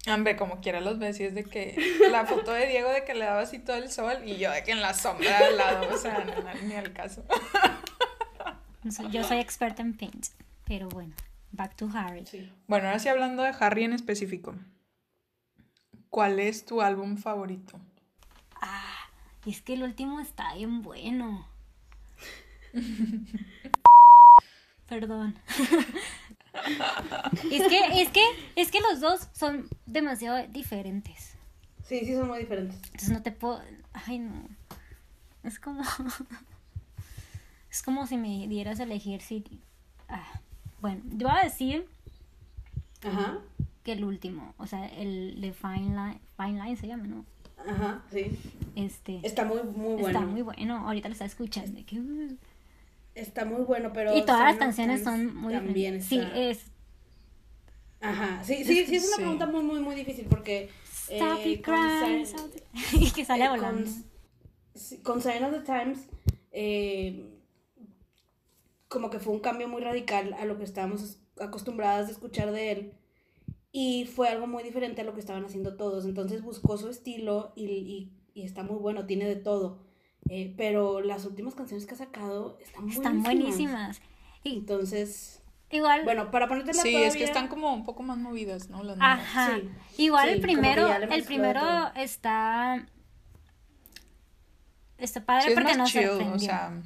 [0.08, 1.76] Hombre, como quiera los ves y es de que
[2.10, 4.62] la foto de Diego de que le daba así todo el sol y yo de
[4.62, 7.24] que en la sombra al lado, o sea, no, ni al caso.
[8.84, 10.26] No Yo soy experta en paint,
[10.64, 11.12] pero bueno,
[11.50, 12.24] back to Harry.
[12.24, 12.52] Sí.
[12.68, 14.54] Bueno, ahora sí hablando de Harry en específico.
[16.08, 17.80] ¿Cuál es tu álbum favorito?
[18.60, 19.08] Ah,
[19.44, 21.48] es que el último está bien bueno.
[24.88, 25.36] Perdón.
[27.50, 28.22] es que, es que,
[28.54, 31.34] es que los dos son demasiado diferentes.
[31.84, 32.76] Sí, sí, son muy diferentes.
[32.84, 33.60] Entonces no te puedo.
[33.92, 34.48] Ay, no.
[35.42, 35.82] Es como.
[37.70, 39.44] es como si me dieras a elegir si.
[40.08, 40.40] Ah,
[40.80, 41.86] bueno, yo voy a decir
[43.02, 43.38] Ajá.
[43.82, 44.54] que el último.
[44.58, 47.24] O sea, el de Fine Line, Fine Line se llama, ¿no?
[47.68, 48.38] Ajá, sí.
[48.76, 49.20] Este.
[49.24, 50.08] Está muy, muy bueno.
[50.08, 50.86] Está muy bueno.
[50.86, 51.80] Ahorita lo está escuchando.
[51.86, 52.36] que, uh.
[53.16, 54.16] Está muy bueno, pero.
[54.16, 56.06] y todas las canciones son muy También diferentes.
[56.08, 56.66] Sí, está- es.
[58.00, 59.22] Ajá, sí, sí, sí, es una Sí.
[59.22, 60.68] pregunta muy, muy, muy difícil porque.
[61.08, 62.50] Stop eh, your con crying, stop-
[63.00, 63.90] y que sale eh, volando.
[65.02, 66.00] Con, Sign of the Times,
[66.52, 67.26] eh,
[68.88, 72.70] como que fue un cambio muy radical a lo que estábamos acostumbradas de escuchar de
[72.72, 72.92] él.
[73.72, 76.04] Y fue algo muy diferente a lo que estaban haciendo todos.
[76.04, 79.85] Entonces buscó su estilo y, y- y está muy bueno, tiene de todo.
[80.28, 83.54] Eh, pero las últimas canciones que ha sacado están Están buenísimas.
[83.56, 84.00] buenísimas.
[84.42, 86.04] Y Entonces, igual.
[86.04, 88.82] bueno, para ponerte Sí, es que están como un poco más movidas, ¿no?
[88.82, 89.20] Las nuevas.
[89.20, 89.56] Ajá.
[89.56, 92.86] Sí, Igual sí, el primero, el primero está
[94.98, 96.82] está padre Sí, es porque chill, sorprendió, o sea,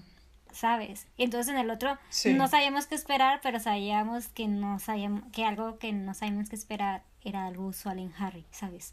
[0.52, 1.06] ¿sabes?
[1.16, 2.34] Y entonces en el otro Sí.
[2.34, 6.56] no sabíamos qué esperar, pero sabíamos que no sabíamos que algo que no sabíamos qué
[6.56, 8.92] esperar era algo usual en Harry, ¿sabes?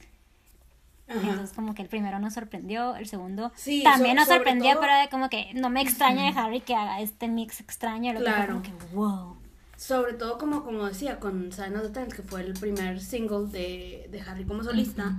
[1.09, 1.19] Ajá.
[1.21, 4.81] Entonces como que el primero nos sorprendió, el segundo Sí, también so- nos sorprendió, todo-
[4.81, 8.53] pero era como que no me extraña de Harry que haga este mix extraño, Claro.
[8.55, 9.37] como que wow.
[9.77, 13.47] Sobre todo como, como decía, con Sign of the Times, que fue el primer single
[13.47, 15.15] de, de Harry como solista.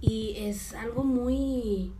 [0.00, 1.92] Y es algo muy...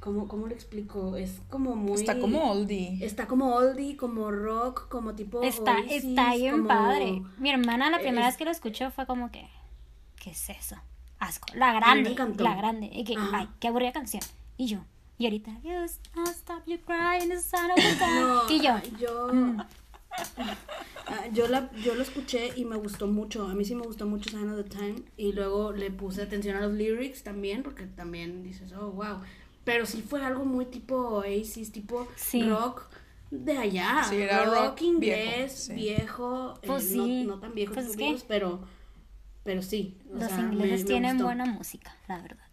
[0.00, 1.16] ¿Cómo, ¿Cómo lo explico?
[1.16, 1.94] Es como muy...
[2.00, 2.96] está como oldie.
[3.04, 7.22] Está como oldie, como rock, como tipo Está, Oasis, está bien como- padre.
[7.38, 9.46] Mi hermana la primera es- vez que lo escuchó fue como que,
[10.16, 10.76] ¿qué es eso?
[11.18, 11.46] Asco.
[11.54, 12.90] La grande, la grande.
[12.92, 14.22] Y que, ay, qué aburrida canción.
[14.56, 14.78] Y yo,
[15.18, 15.72] y ahorita, you
[16.28, 18.06] stop you crying, the sun of the.
[18.20, 19.60] No, y yo, yo, Mm.
[21.06, 23.46] ah, yo, la, yo lo escuché y me gustó mucho.
[23.46, 25.02] A mí sí me gustó mucho Sign of the Time.
[25.16, 29.20] Y luego le puse atención a los lyrics también, porque también dices, oh, wow.
[29.64, 32.42] Pero sí fue algo muy tipo Oasis, tipo Sí.
[32.48, 32.82] rock
[33.30, 34.04] de allá.
[34.08, 36.60] Sí, era rock, rock inglés, viejo, viejo.
[36.64, 37.24] Pues eh, no- sí.
[37.24, 38.60] no, tan viejo, Pues es que pero,
[39.46, 39.96] pero sí.
[40.10, 41.24] o los sea, ingleses me tienen gustó.
[41.24, 42.44] buena música, la verdad.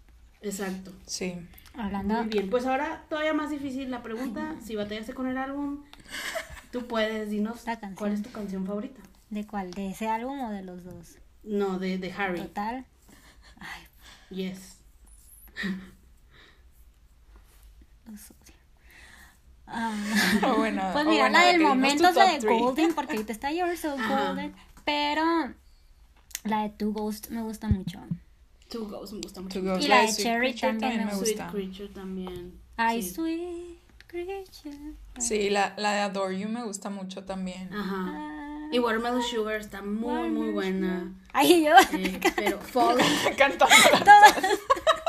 [0.42, 0.94] Exacto.
[1.06, 1.36] Sí.
[1.76, 4.56] Hablando, Muy bien, pues ahora todavía más difícil la pregunta.
[4.64, 5.84] Si batallaste con el álbum,
[6.72, 9.02] tú puedes, dinos cuál es tu canción favorita.
[9.32, 9.72] ¿de cuál?
[9.72, 11.18] ¿De ese álbum o de los dos?
[11.44, 12.40] No, de, de Harry.
[12.42, 12.86] Total.
[13.60, 13.82] Ay,
[14.30, 14.78] Yes.
[18.10, 18.54] los odio.
[19.66, 19.94] Ah.
[20.58, 22.40] Bueno, Pues mira, bueno, la de del momento es la de.
[22.60, 24.28] Golden, porque ahorita está You're So Ajá.
[24.28, 24.54] Golden.
[24.86, 25.24] Pero
[26.44, 28.00] la de Two Ghost me gusta mucho.
[28.70, 29.60] Two Ghosts me gusta mucho.
[29.60, 31.48] Y la de Sweet Cherry también me me Sweet gusta.
[31.52, 32.60] Creature también.
[32.78, 33.14] Ay, sí.
[33.14, 34.94] sweet creature.
[35.20, 37.72] Sí, la, la de Adore You me gusta mucho también.
[37.74, 38.06] Ajá.
[38.08, 41.14] Ah, Y Watermelon Sugar está muy, muy Watermelon buena.
[41.34, 41.72] Ay, yo.
[41.98, 43.06] Eh, pero Falling,
[43.38, 43.68] Cantando.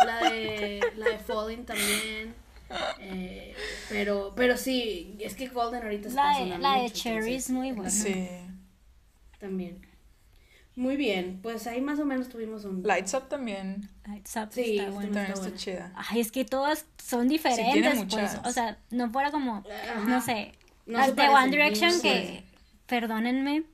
[0.07, 2.35] la de, la de Falling también.
[3.01, 3.55] Eh,
[3.89, 7.51] pero, pero sí, es que Golden ahorita está La de, la de Cherry entonces, es
[7.51, 7.91] muy buena.
[7.91, 8.27] Sí.
[9.39, 9.87] También.
[10.77, 12.83] Muy bien, pues ahí más o menos tuvimos un...
[12.83, 13.89] Lights Up también.
[14.05, 14.91] Ay, Zap Sí, está.
[14.93, 15.93] También está chida.
[15.95, 17.97] Ay, es que todas son diferentes, pues.
[17.97, 18.41] muchas.
[18.45, 20.01] O sea, no fuera como, Ajá.
[20.09, 20.53] no sé,
[20.87, 22.45] No de One Direction no que,
[22.87, 23.65] perdónenme,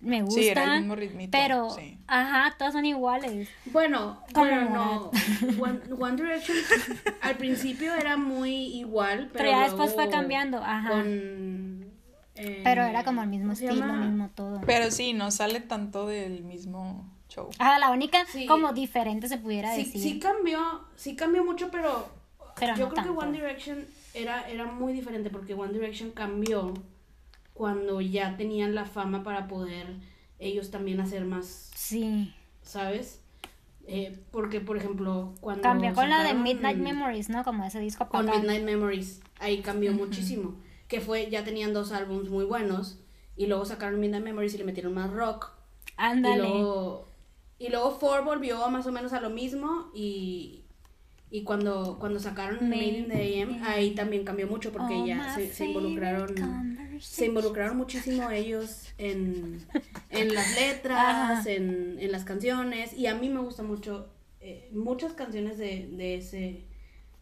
[0.00, 1.98] me Sí, era el mismo ritmito, pero, sí.
[2.06, 3.48] ajá, todas son iguales.
[3.66, 5.10] Bueno, Como bueno, no.
[5.60, 6.56] One, One Direction
[7.20, 10.90] al principio era muy igual, pero, Pero ya después fue cambiando, ajá.
[10.90, 11.87] Con,
[12.38, 14.06] eh, Pero era como el mismo ¿cómo se estilo, llama?
[14.06, 14.60] mismo todo.
[14.66, 17.50] Pero sí, no sale tanto del mismo show.
[17.58, 18.46] Ah, la única Sí.
[18.46, 20.00] como diferente se pudiera Sí, decir.
[20.02, 22.08] sí cambió, sí cambió mucho, pero,
[22.58, 23.12] Pero yo no creo tanto.
[23.20, 26.74] que One Direction era, era muy diferente porque One Direction cambió
[27.54, 29.86] cuando ya tenían la fama para poder
[30.38, 32.32] ellos también hacer más, Sí.
[32.62, 33.20] ¿sabes?
[33.90, 35.62] Eh, porque, por ejemplo, cuando...
[35.62, 37.42] Cambió con la de sacaron- Midnight Memories, ¿no?
[37.42, 38.38] Como ese disco con acá.
[38.38, 39.20] Midnight Memories.
[39.40, 40.54] Ahí cambió muchísimo.
[40.88, 42.98] Que fue, ya tenían dos álbumes muy buenos.
[43.36, 45.52] Y luego sacaron Midnight Memories y le metieron más rock.
[45.88, 46.38] Y Ándale.
[46.38, 47.08] luego,
[47.58, 49.90] y luego Four volvió a más o menos a lo mismo.
[49.94, 50.64] Y,
[51.30, 55.52] Y cuando, cuando sacaron Made in the AM, ahí también cambió mucho porque ya se,
[55.52, 59.66] se involucraron se involucraron muchísimo ellos en,
[60.10, 62.92] en las letras, en, en las canciones.
[62.94, 66.67] Y a mí me gusta mucho eh, muchas canciones de, de ese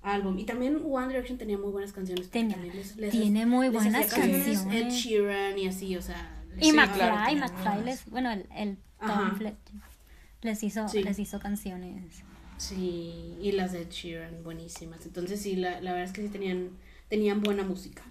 [0.06, 0.38] álbum.
[0.38, 2.30] Y también One Direction tenía muy buenas canciones.
[2.30, 4.64] Tenía- también les- les- tiene muy les buenas canciones.
[4.70, 6.32] Ed Sheeran y así, o sea.
[6.58, 8.78] Y Sí, McFly, claro, tiene McFly les, bueno, el, el.
[8.98, 9.56] Tom Fletcher
[10.42, 11.02] les hizo, Sí.
[11.02, 12.22] les hizo canciones.
[12.56, 15.04] Sí, y las de Ed Sheeran, buenísimas.
[15.04, 16.70] Entonces sí, la, la verdad es que sí tenían,
[17.08, 18.02] tenían buena música.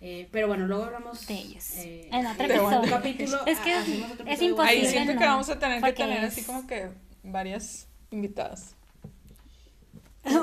[0.00, 1.64] Eh, pero bueno, luego hablamos De ellos.
[1.76, 2.90] eh, En otro de episodio.
[2.90, 3.46] capítulo.
[3.46, 6.66] Es que imposible, Ahí siento no, que vamos a tener que tener es- así como
[6.66, 6.90] que
[7.22, 8.75] varias invitadas.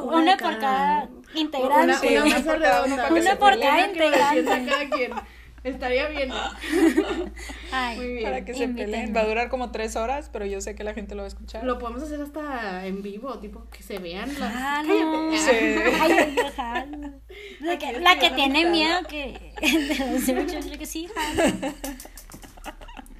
[0.04, 2.10] Una, por cada integrante.
[2.12, 3.08] Una, una una mesa por cada redonda.
[3.12, 4.72] Una por cada Una integrante.
[4.72, 5.12] cada quien.
[5.64, 6.30] Estaría bien.
[7.72, 8.24] Ay, Muy bien.
[8.24, 8.92] Para que se Invítenme.
[8.92, 9.16] peleen.
[9.16, 11.30] Va a durar como tres horas, pero yo sé que la gente lo va a
[11.30, 11.64] escuchar.
[11.64, 14.52] Lo podemos hacer hasta en vivo, tipo que se vean las.
[14.54, 15.38] Cállate.
[15.38, 15.92] Sí.
[16.02, 17.12] Ay, jalo.
[17.62, 21.74] La que, la que tiene miedo que de los Directions, yo que sí, jalo.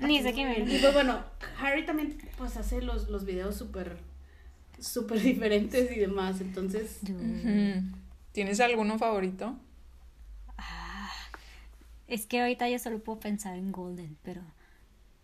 [0.02, 1.24] Ni sé qué me Y pues bueno,
[1.62, 4.00] Harry también pues hace los, los videos súper
[4.86, 7.00] súper diferentes y demás, entonces.
[8.32, 9.56] ¿Tienes alguno favorito?
[12.08, 14.42] Es que ahorita yo solo puedo pensar en Golden, pero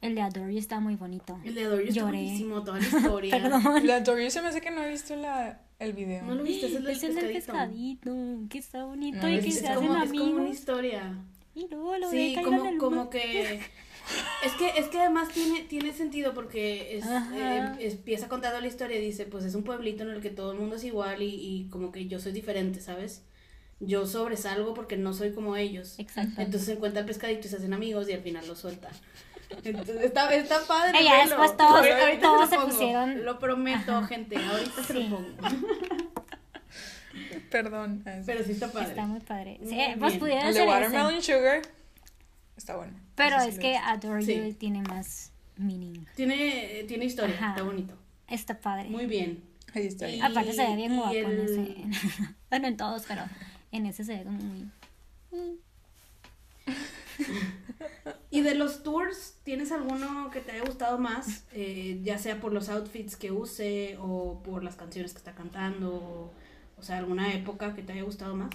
[0.01, 1.39] el de Adore You está muy bonito.
[1.43, 2.17] el de Adore You está Lloré.
[2.23, 3.37] buenísimo, toda la historia.
[3.41, 3.85] Perdón.
[3.87, 6.23] La Dory se me hace que no he visto la, el video.
[6.25, 6.67] ¿No lo viste?
[6.67, 8.11] Es el del Es el del pescadito.
[8.49, 10.55] que está bonito No, y que se es hacen como, es como una amigos.
[10.57, 11.17] historia.
[11.53, 13.59] Y luego lo Sí, ve como, el como que
[14.45, 18.97] es que es que además tiene tiene sentido porque es, eh, empieza contando la historia
[18.97, 21.27] y dice, pues es un pueblito en el que todo el mundo es igual y,
[21.35, 23.23] y como que yo soy diferente, ¿sabes?
[23.81, 25.95] Yo sobresalgo porque no soy como ellos.
[25.99, 26.41] Exacto.
[26.41, 28.89] Entonces se encuentra el pescadito y se hacen amigos y al final lo suelta.
[29.63, 31.01] Entonces está, está padre.
[31.01, 31.37] Y ya verlo.
[31.41, 32.67] después todos- Ahorita- todos lo se pongo.
[32.69, 34.35] pusieron- Lo prometo, gente.
[34.37, 35.03] Ahorita se Sí.
[35.07, 35.29] lo pongo.
[37.49, 38.03] Perdón.
[38.05, 38.89] es- Pero sí está padre.
[38.89, 39.59] Está muy padre.
[39.63, 40.19] Sí, Muy pues bien.
[40.19, 41.33] pudieron el de Watermelon ese.
[41.37, 41.61] Sugar
[42.57, 42.93] está bueno.
[43.19, 43.77] Pero es que.
[43.77, 44.35] Adore Sí.
[44.35, 46.05] You tiene más meaning.
[46.15, 47.49] Tiene, tiene historia, Ajá.
[47.51, 47.93] está bonito.
[48.27, 48.89] Está padre.
[48.89, 49.43] Muy bien.
[49.73, 50.09] Ahí está.
[50.09, 51.75] Y- Aparte se ve bien guapo en ese.
[52.49, 53.21] bueno, en todos, pero
[53.71, 54.69] en ese se ve como muy.
[58.31, 61.45] Y de los tours, ¿tienes alguno que te haya gustado más?
[61.51, 65.95] Eh, ya sea por los outfits que use o por las canciones que está cantando,
[65.95, 66.31] o,
[66.77, 68.51] o sea, alguna época que te haya gustado más.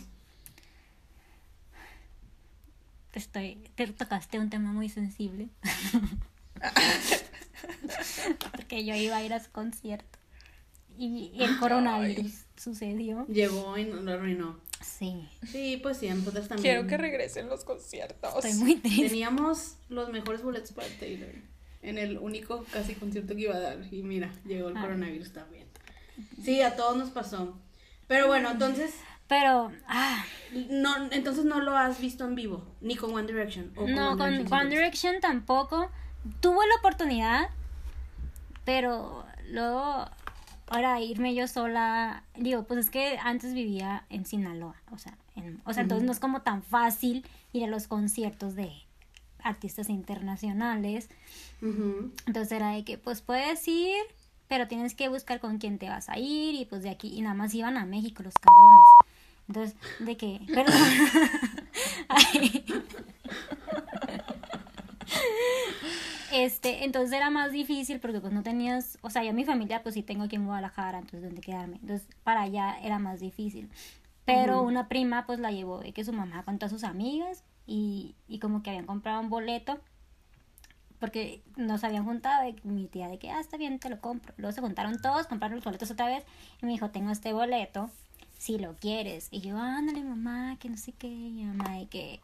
[3.19, 3.57] Estoy.
[3.75, 5.49] Te tocaste un tema muy sensible.
[8.53, 10.19] Porque yo iba a ir a su concierto.
[10.97, 13.27] Y, y el coronavirus sucedió.
[13.27, 14.61] Llegó y no lo arruinó.
[14.81, 15.29] Sí.
[15.51, 16.63] Sí, pues sí, nosotros también.
[16.75, 18.33] Quiero que regresen los conciertos.
[18.45, 19.09] Estoy muy triste.
[19.09, 21.31] Teníamos los mejores boletos para Taylor
[21.83, 23.93] en el único casi concierto que iba a dar.
[23.93, 24.83] Y mira, llegó el Ah.
[24.83, 25.67] coronavirus también.
[26.43, 27.59] Sí, a todos nos pasó.
[28.07, 28.95] Pero bueno, entonces,
[29.27, 29.73] Pero.
[29.89, 30.23] Ah,
[30.71, 33.73] no, entonces no lo has visto en vivo, ni con One Direction.
[33.77, 34.71] o no, One con Direction One.
[34.71, 35.91] Direction tampoco.
[36.41, 37.49] Tuve la oportunidad,
[38.65, 40.07] pero luego,
[40.69, 45.61] ahora irme yo sola, digo, pues es que antes vivía en Sinaloa, o sea, en-
[45.65, 48.73] o sea, entonces no es como tan fácil ir a los conciertos de
[49.43, 51.09] artistas internacionales.
[52.27, 53.97] Entonces era de que, pues puedes ir,
[54.55, 57.23] pero tienes que buscar con quién te vas a ir y pues de aquí, y
[57.23, 58.89] nada más iban a México los cabrones.
[59.49, 60.81] Entonces, de que, perdón.
[62.09, 62.65] Ay.
[66.33, 69.97] Este, entonces era más difícil porque pues no tenías, o sea, yo mi familia pues
[69.97, 71.79] sí tengo aquí en Guadalajara, entonces dónde quedarme.
[71.81, 73.69] Entonces, para allá era más difícil.
[74.25, 78.15] Pero una prima pues la llevó de que su mamá con todas sus amigas y,
[78.29, 79.81] y como que habían comprado un boleto
[81.05, 84.33] porque nos habían juntado y mi tía de que, ah, está bien, te lo compro.
[84.39, 86.25] Luego se juntaron todos, compraron los boletos otra vez
[86.63, 87.91] y me dijo, tengo este boleto,
[88.39, 89.29] si lo quieres.
[89.31, 92.21] Y yo, ándale mamá, que no sé qué, y mamá de que,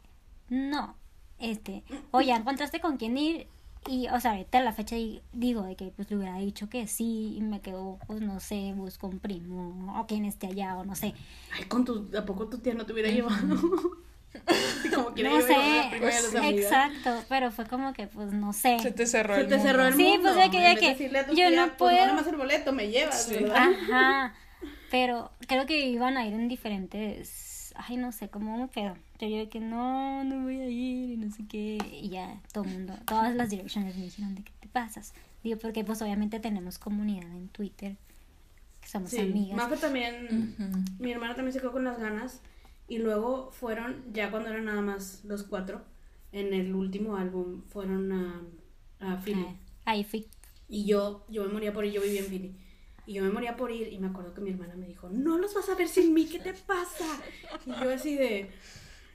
[0.49, 0.95] no,
[1.37, 3.45] este, oye, ¿ya ¿encontraste con quién ir?
[3.87, 6.87] Y, o sea, ahorita la fecha di- digo de que pues le hubiera dicho que
[6.87, 10.85] sí y me quedo, pues no sé, busco un primo o quien esté allá o
[10.85, 11.13] no sé.
[11.53, 13.37] Ay, con tu, ¿a poco tu tía no te hubiera llevado?
[14.81, 18.79] Sí, como No yo sé, exacto, pero fue como que pues no sé.
[18.79, 19.69] Se te cerró Se el te mundo.
[19.69, 20.21] cerró el Sí, mundo.
[20.23, 22.13] pues, ya que- ya que yo tía, no pues, puedo.
[22.13, 23.35] más el boleto me llevas, Sí.
[23.35, 23.57] ¿verdad?
[23.57, 24.33] Ajá,
[24.89, 28.95] pero creo que iban a ir en diferentes, ay no sé, como un pedo.
[29.19, 32.39] Yo yo de que no, no voy a ir y no sé qué, y ya
[32.53, 35.13] todo el mundo, todas las direcciones me dijeron de qué te pasas.
[35.43, 37.97] Digo, porque pues obviamente tenemos comunidad en Twitter,
[38.81, 39.55] que somos Sí, amigas.
[39.57, 40.55] Mafe también,
[40.99, 42.41] mi hermana también se quedó con las ganas
[42.91, 45.81] y luego fueron, ya cuando eran nada más los cuatro,
[46.33, 48.41] en el último álbum fueron a,
[48.99, 49.45] a Philly.
[49.85, 50.27] Ahí fui.
[50.67, 52.53] Y yo, yo me moría por ir, yo vivía en Philly.
[53.05, 55.37] Y yo me moría por ir y me acuerdo que mi hermana me dijo, no
[55.37, 57.05] los vas a ver sin mí, ¿qué te pasa?
[57.65, 58.51] Y yo así de...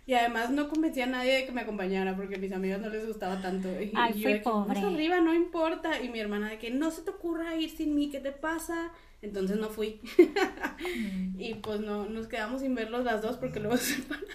[0.07, 2.89] Y además no convencí a nadie de que me acompañara porque a mis amigas no
[2.89, 3.69] les gustaba tanto.
[3.81, 4.81] Y, Ay, y yo fui de que, "Vamos pobre.
[4.95, 6.01] arriba, no importa.
[6.01, 8.93] Y mi hermana de que no se te ocurra ir sin mí, ¿qué te pasa?
[9.21, 10.01] Entonces no fui.
[11.39, 14.27] y pues no, nos quedamos sin verlos las dos porque luego se separaron.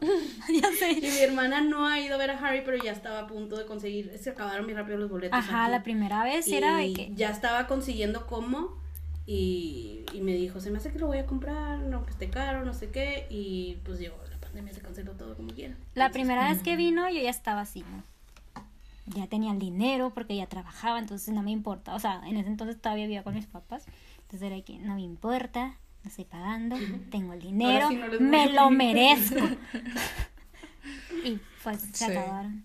[0.62, 0.92] ya sé.
[0.92, 3.56] Y mi hermana no ha ido a ver a Harry, pero ya estaba a punto
[3.58, 4.16] de conseguir.
[4.18, 5.38] Se acabaron muy rápido los boletos.
[5.38, 5.72] Ajá, aquí.
[5.72, 7.10] la primera vez era de Y que.
[7.14, 8.80] ya estaba consiguiendo cómo.
[9.26, 12.30] Y, y me dijo, se me hace que lo voy a comprar, no que esté
[12.30, 13.26] caro, no sé qué.
[13.28, 14.16] Y pues llegó
[14.50, 15.74] la pandemia, se canceló todo como quiera.
[15.94, 18.02] La primera vez que vino yo ya estaba así, ¿no?
[19.14, 21.94] Ya tenía el dinero porque ya trabajaba, entonces no me importa.
[21.94, 23.84] O sea, en ese entonces todavía vivía con mis papás.
[24.22, 25.74] Entonces era que no me importa,
[26.04, 26.76] no estoy pagando,
[27.10, 29.40] tengo el dinero, sí no me lo pedir merezco.
[31.24, 32.12] y pues se Sí.
[32.12, 32.64] acabaron.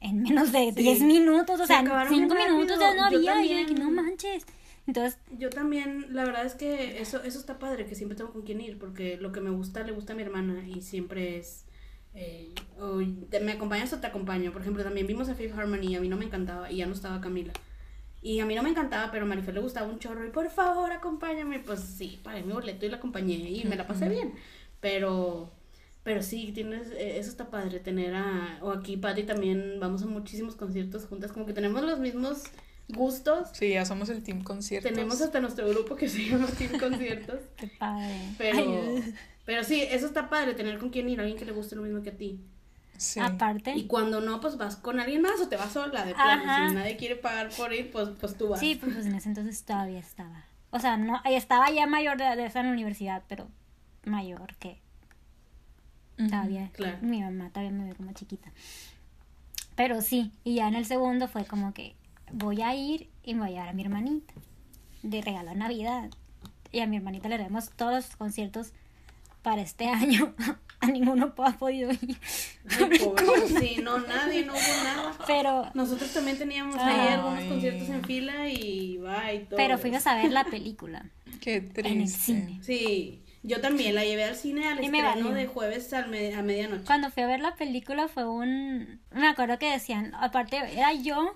[0.00, 0.82] En menos de Sí.
[0.82, 3.44] 10 minutos, o Se sea, en acabaron 5 bien minutos ya no había.
[3.44, 4.44] Y yo de que no manches.
[4.86, 8.42] Entonces, Yo también, la verdad es que eso, eso está padre, que siempre tengo con
[8.42, 11.64] quién ir, porque lo que me gusta le gusta a mi hermana y siempre es...
[12.14, 14.52] eh, o te- me acompañas o te acompaño.
[14.52, 16.86] Por ejemplo, también vimos a Fifth Harmony y a mí no me encantaba y ya
[16.86, 17.52] no estaba Camila.
[18.22, 20.48] Y a mí no me encantaba, pero a Marifel le gustaba un chorro y por
[20.50, 21.60] favor acompáñame.
[21.60, 24.34] Pues sí, pagué mi boleto y la acompañé y me la pasé bien.
[24.80, 25.50] Pero,
[26.02, 28.58] pero sí, tienes, eh, eso está padre, tener a...
[28.62, 32.44] O aquí Patty también vamos a muchísimos conciertos juntas, como que tenemos los mismos
[32.88, 33.48] gustos.
[33.52, 34.90] Sí, ya somos el team conciertos.
[34.90, 37.40] Tenemos hasta nuestro grupo que se llama Team Conciertos.
[37.56, 38.34] qué padre.
[38.38, 39.14] Pero, Ay,
[39.44, 42.02] pero sí, eso está padre, tener con quién ir, alguien que le guste lo mismo
[42.02, 42.40] que a ti.
[42.96, 43.20] Sí.
[43.20, 43.74] Aparte.
[43.74, 46.42] Y cuando no, pues vas con alguien más o te vas sola de plano.
[46.44, 46.68] Ajá.
[46.68, 48.60] Si nadie quiere pagar por ir, pues, pues tú vas.
[48.60, 50.44] Sí, pues, pues en ese entonces todavía estaba.
[50.70, 53.48] O sea, no, ahí estaba ya mayor de, de estar en la universidad, pero
[54.04, 54.80] mayor que
[56.16, 56.70] todavía.
[56.72, 56.98] claro.
[57.02, 58.50] Mi mamá todavía me ve como chiquita.
[59.74, 61.94] Pero sí, y ya en el segundo fue como que
[62.32, 64.34] voy a ir y me voy a llevar a mi hermanita
[65.02, 66.10] de regalo de Navidad.
[66.72, 68.72] Y a mi hermanita le damos todos los conciertos
[69.42, 70.34] para este año.
[70.80, 72.18] A ninguno ha podido ir.
[72.78, 73.24] Ay, pobre.
[73.60, 75.12] Sí, no, nadie, no hubo nada.
[75.26, 76.94] Pero, Nosotros también teníamos Ay.
[77.00, 79.56] ahí algunos conciertos en fila y va y todo.
[79.56, 81.06] pero fuimos a ver la película
[81.40, 81.88] Qué triste.
[81.92, 82.58] en el cine.
[82.62, 86.34] Sí, yo también la llevé al cine al Y me estreno de jueves al me-
[86.34, 86.84] a medianoche.
[86.84, 89.00] Cuando fui a ver la película fue un...
[89.12, 91.34] Me acuerdo que decían, aparte era yo,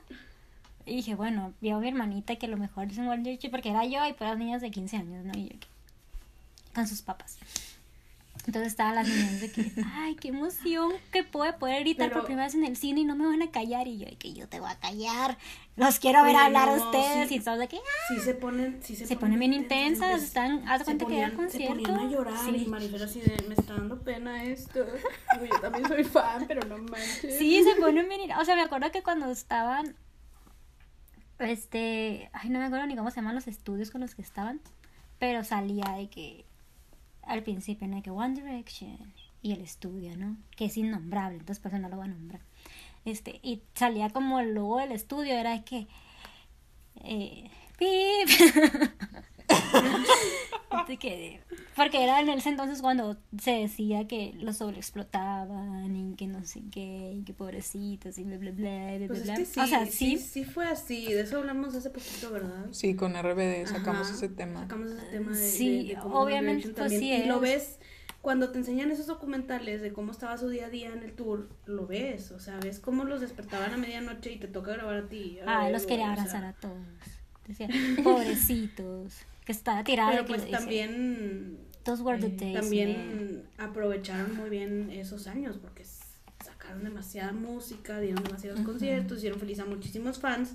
[0.87, 3.71] y dije, bueno, vio a mi hermanita que a lo mejor es un Child, porque
[3.71, 5.33] era yo y puras niñas de 15 años, ¿no?
[5.39, 5.57] Y yo,
[6.75, 7.39] con sus papás.
[8.47, 12.27] Entonces estaban las niñas de que, ay, qué emoción que puedo poder gritar Pero- por
[12.27, 13.87] primera vez en el cine y no me van a callar.
[13.87, 15.37] Y yo, "Ay, que yo te voy a callar.
[15.77, 17.29] Los quiero ver hablar a no, ustedes.
[17.29, 17.35] sí.
[17.37, 17.81] Y todos de que, "Ah".
[18.15, 21.29] Sí se ponen, sí se, Se ponen bien intensas, pues, están- haz cuenta que era
[21.33, 21.83] ponían- Se concierto.
[21.93, 22.63] ponían a llorar Sí.
[22.65, 24.87] y Marifel así de, me está dando pena esto.
[25.51, 27.37] Yo también soy fan, pero no manches.
[27.39, 28.33] Sí, se ponen bien.
[28.33, 29.95] O sea, me acuerdo que cuando estaban.
[31.41, 32.31] Este.
[32.33, 34.61] Ay, no me acuerdo ni cómo se llaman los estudios con los que estaban.
[35.19, 36.45] Pero salía de que.
[37.23, 37.97] Al principio, ¿no?
[37.97, 39.13] De que One Direction.
[39.43, 40.37] Y el estudio, ¿no?
[40.57, 42.41] Que es innombrable, entonces por eso no lo voy a nombrar.
[43.05, 43.41] Este.
[43.43, 45.87] Y salía como el logo del estudio, era de que.
[47.03, 48.29] Eh, ¡Pip!
[50.89, 51.41] De que-
[51.77, 56.63] porque era en ese entonces cuando se decía que los sobreexplotaban y que no sé
[56.71, 59.67] qué, y que pobrecitos y bla bla bla, bla, Pues bla, es que sí, o
[59.67, 61.13] sea, sí, sí, sí fue así.
[61.13, 62.67] De eso hablamos hace poquito, ¿verdad?
[62.71, 64.61] Sí, con RBD sacamos Ajá, ese tema.
[64.61, 67.01] Sacamos ese tema de, Sí, de- de obviamente, pues, también.
[67.01, 67.41] sí Y lo es.
[67.41, 67.79] ves
[68.21, 71.49] cuando te enseñan esos documentales de cómo estaba su día a día en el tour,
[71.67, 75.09] lo ves, o sea, ves cómo los despertaban a medianoche y te toca grabar a
[75.09, 75.39] ti.
[75.47, 76.77] ah, los quería güey, o sea, abrazar a todos.
[77.47, 77.69] Decía,
[78.05, 79.15] pobrecitos,
[79.53, 80.11] que estaba tirada.
[80.11, 85.59] Pero que pues también Those were the eh, days, también aprovecharon muy bien esos años
[85.61, 85.85] porque
[86.45, 90.55] sacaron demasiada música, dieron demasiados conciertos, hicieron feliz a muchísimos fans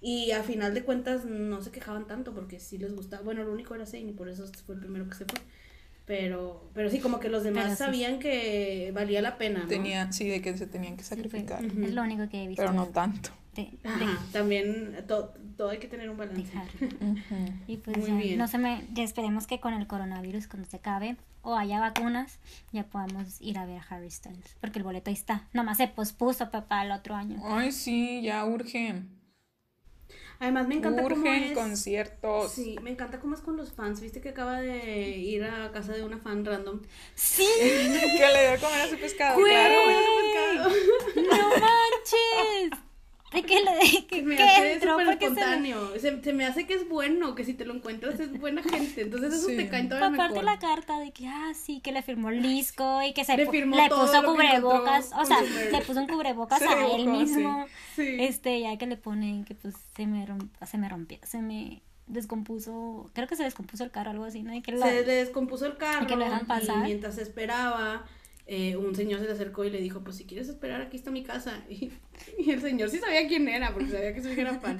[0.00, 3.22] y a final de cuentas no se quejaban tanto porque sí les gustaba.
[3.22, 5.40] Bueno, lo único era Zayn y por eso fue el primero que se fue.
[6.06, 7.82] Pero, pero sí, como que los demás Pero sí.
[7.84, 9.66] sabían que valía la pena, ¿no?
[9.68, 11.64] Tenía, sí, de que se tenían que Sí, sacrificar.
[11.64, 12.62] Es lo único que he visto.
[12.62, 13.30] Pero no tanto.
[13.54, 16.52] De- de- Ajá, también to- todo hay que tener un balance.
[17.66, 18.38] Y pues Muy ya, bien.
[18.38, 22.38] no se me, ya esperemos que con el coronavirus cuando se acabe o haya vacunas,
[22.72, 25.46] ya podamos ir a ver a Harry Styles, porque el boleto ahí está.
[25.52, 27.40] Nomás se pospuso pa- para el otro año.
[27.44, 29.10] Ay, sí, ya urgen.
[30.40, 31.52] Además me encanta cómo Urgen es...
[31.52, 32.52] conciertos.
[32.52, 34.00] Sí, me encanta cómo es con los fans.
[34.00, 36.80] Viste que acaba de ir a casa de una fan random.
[37.14, 39.38] Sí, que le dio a comer a su pescado.
[39.38, 39.52] Güey.
[39.52, 40.70] Claro.
[41.16, 42.78] no manches.
[43.34, 45.98] De que de que, Se me que hace entró súper porque se espontáneo.
[45.98, 49.02] Se, se me hace que es bueno, que si te lo encuentras es buena gente.
[49.02, 49.56] Entonces eso Sí.
[49.56, 50.44] te caen todavía Aparte mejor.
[50.44, 53.50] la carta de que, ah, sí, que le firmó el disco y que se Le
[53.50, 55.72] firmó le todo puso lo cubrebocas, o sea, con su merch.
[55.72, 57.66] le puso un cubrebocas Se a él mismo.
[57.96, 58.16] Sí.
[58.20, 61.82] Este, ya que le ponen que pues se me romp- se me rompió, se me
[62.06, 64.54] descompuso, creo que se descompuso el carro, algo así, ¿no?
[64.54, 66.76] Y que Se le descompuso el carro Y que lo dejan pasar.
[66.78, 68.04] y mientras esperaba,
[68.46, 71.10] eh, un señor se le acercó y le dijo, pues si quieres esperar, aquí está
[71.10, 71.62] mi casa.
[71.70, 71.90] Y,
[72.38, 74.78] y el señor sí sabía quién era, porque sabía que su hija era fan.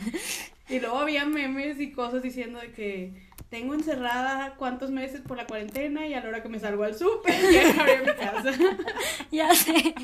[0.68, 3.12] Y luego había memes y cosas diciendo de que
[3.50, 6.96] tengo encerrada cuántos meses por la cuarentena y a la hora que me salgo al
[6.96, 8.52] súper, quiero abrir mi casa.
[9.30, 9.94] Ya sé.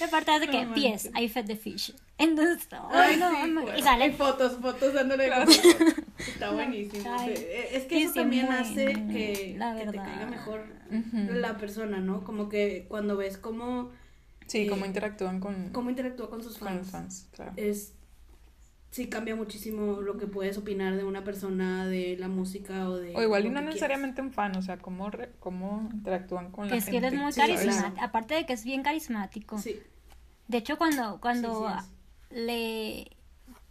[0.00, 1.10] Y aparte hace que, pies.
[1.20, 1.92] I fed the fish.
[2.18, 4.06] Entonces, Ay, ay, no, sí, no, bueno.
[4.06, 5.50] y fotos, fotos dándole Claro.
[6.18, 7.14] Está buenísimo.
[7.18, 10.75] Ay, Sí, Es que sí, eso sí, también hace que, la que te caiga mejor
[10.90, 12.24] La persona, ¿no?
[12.24, 13.90] Como que cuando ves cómo,
[14.46, 16.78] Sí, cómo eh, interactúan con, cómo interactúa con sus con fans.
[16.78, 17.52] los fans, claro.
[17.56, 17.92] Es
[18.90, 23.14] sí cambia muchísimo lo que puedes opinar de una persona, de la música o de
[23.14, 26.70] O igual y no necesariamente un fan, o sea, cómo, re- cómo interactúan con que
[26.70, 27.08] la es que gente.
[27.08, 28.00] él es muy Sí, carismático.
[28.00, 29.58] Aparte de que es bien carismático.
[29.58, 29.80] Sí.
[30.48, 31.84] De hecho, cuando, cuando Sí,
[32.30, 33.10] sí le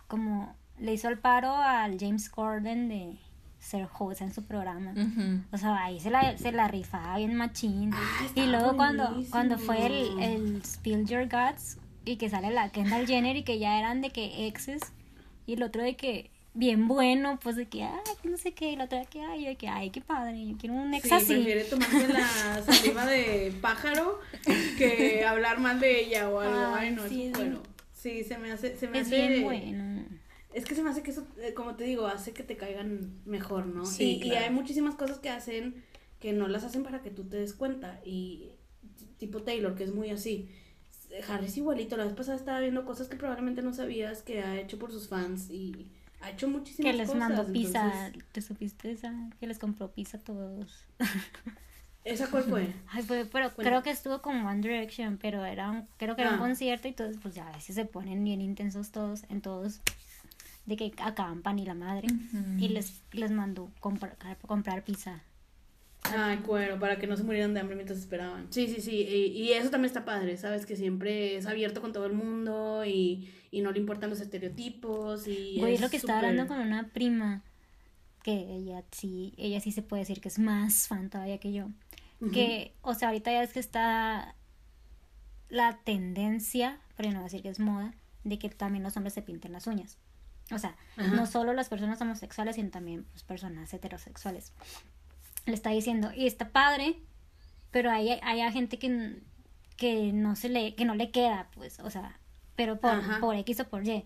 [0.07, 3.17] como le hizo el paro al James Corden de
[3.65, 4.91] ser host en su programa.
[4.91, 5.41] Ujú.
[5.51, 7.91] O sea, ahí se la, se la rifaba bien machín.
[7.93, 9.31] Ah, y luego cuando, buenísimo.
[9.31, 13.57] cuando fue el, el Spill Your Guts y que sale la Kendall Jenner y que
[13.59, 14.81] ya eran de que exes
[15.47, 18.71] y el otro de que bien bueno, pues de que, ay, que no sé qué,
[18.71, 20.93] y la otra de que, ay, yo de que, ay, qué padre, yo quiero un
[20.93, 21.33] ex Sí, así.
[21.33, 24.21] prefiere tomarse la saliva de pájaro
[24.77, 26.75] que hablar mal de ella o algo.
[26.75, 27.59] Ay, no, sí, es es bueno.
[27.93, 29.94] Sí, se me hace, se me Es hace bien bueno.
[30.55, 33.19] Es que se me hace que eso, eh, como te digo, hace que te caigan
[33.25, 33.85] mejor, ¿no?
[33.85, 35.83] Sí, y, hay muchísimas cosas que hacen
[36.19, 37.99] que no las hacen para que tú te des cuenta.
[38.05, 38.51] Y
[39.17, 40.49] tipo Taylor, que es muy así.
[41.27, 41.97] Harry es igualito.
[41.97, 45.07] La vez pasada estaba viendo cosas que probablemente no sabías que ha hecho por sus
[45.09, 45.91] fans y
[46.21, 47.19] ha hecho muchísimas Que les cosas.
[47.19, 49.13] mandó pizza, entonces, ¿te supiste esa?
[49.39, 50.85] Que les compró pizza a todos.
[52.05, 52.67] ¿Esa cuál fue?
[52.87, 56.31] Ay, fue, pero creo que estuvo con One Direction, pero era un, creo que era
[56.31, 56.39] un Ah.
[56.39, 59.81] concierto y todos, pues ya a veces se ponen bien intensos todos, en todos,
[60.65, 62.07] de que acampan y la madre,
[62.57, 65.21] y les, les mandó comprar, comprar pizza.
[66.03, 68.47] Ay, cuero, para que no se murieran de hambre mientras esperaban.
[68.51, 69.01] Sí, sí, sí.
[69.01, 70.65] Y, y eso también está padre, ¿sabes?
[70.65, 75.27] Que siempre es abierto con todo el mundo y, y no le importan los estereotipos.
[75.27, 77.43] Y Güey, es lo que estaba hablando con una prima,
[78.23, 81.69] que ella sí, ella sí se puede decir que es más fan todavía que yo.
[82.33, 84.35] Que, o sea, ahorita ya es que está
[85.49, 87.93] la tendencia, pero no voy a decir que es moda,
[88.23, 89.97] de que también los hombres se pinten las uñas.
[90.51, 91.07] O sea, Ajá.
[91.07, 94.53] no solo las personas homosexuales, sino también pues, personas heterosexuales.
[95.45, 96.97] Le está diciendo, y está padre,
[97.71, 99.19] pero hay, hay gente que,
[99.77, 102.19] que no se le, que no le queda, pues, o sea,
[102.55, 103.19] pero por, Ajá.
[103.19, 104.05] por X o por Y.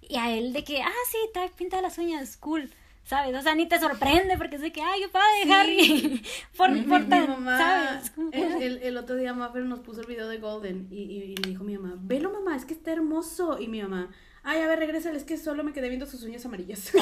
[0.00, 2.72] Y a él de que, ah, sí, está pintada las uñas, cool.
[3.04, 3.34] ¿Sabes?
[3.36, 5.52] O sea, ni te sorprende porque de que, ay, qué padre, Sí.
[5.52, 6.22] Harry.
[6.56, 8.10] por, Mi, por mi tan- mamá, ¿sabes?
[8.10, 11.22] Como el, el, el otro día Maffer nos puso el video de Golden y, y,
[11.32, 13.58] y le dijo mi mamá, velo mamá, es que está hermoso.
[13.60, 14.10] Y mi mamá,
[14.44, 16.92] ay, a ver, regrésale, es que solo me quedé viendo sus uñas amarillas.
[16.94, 17.00] o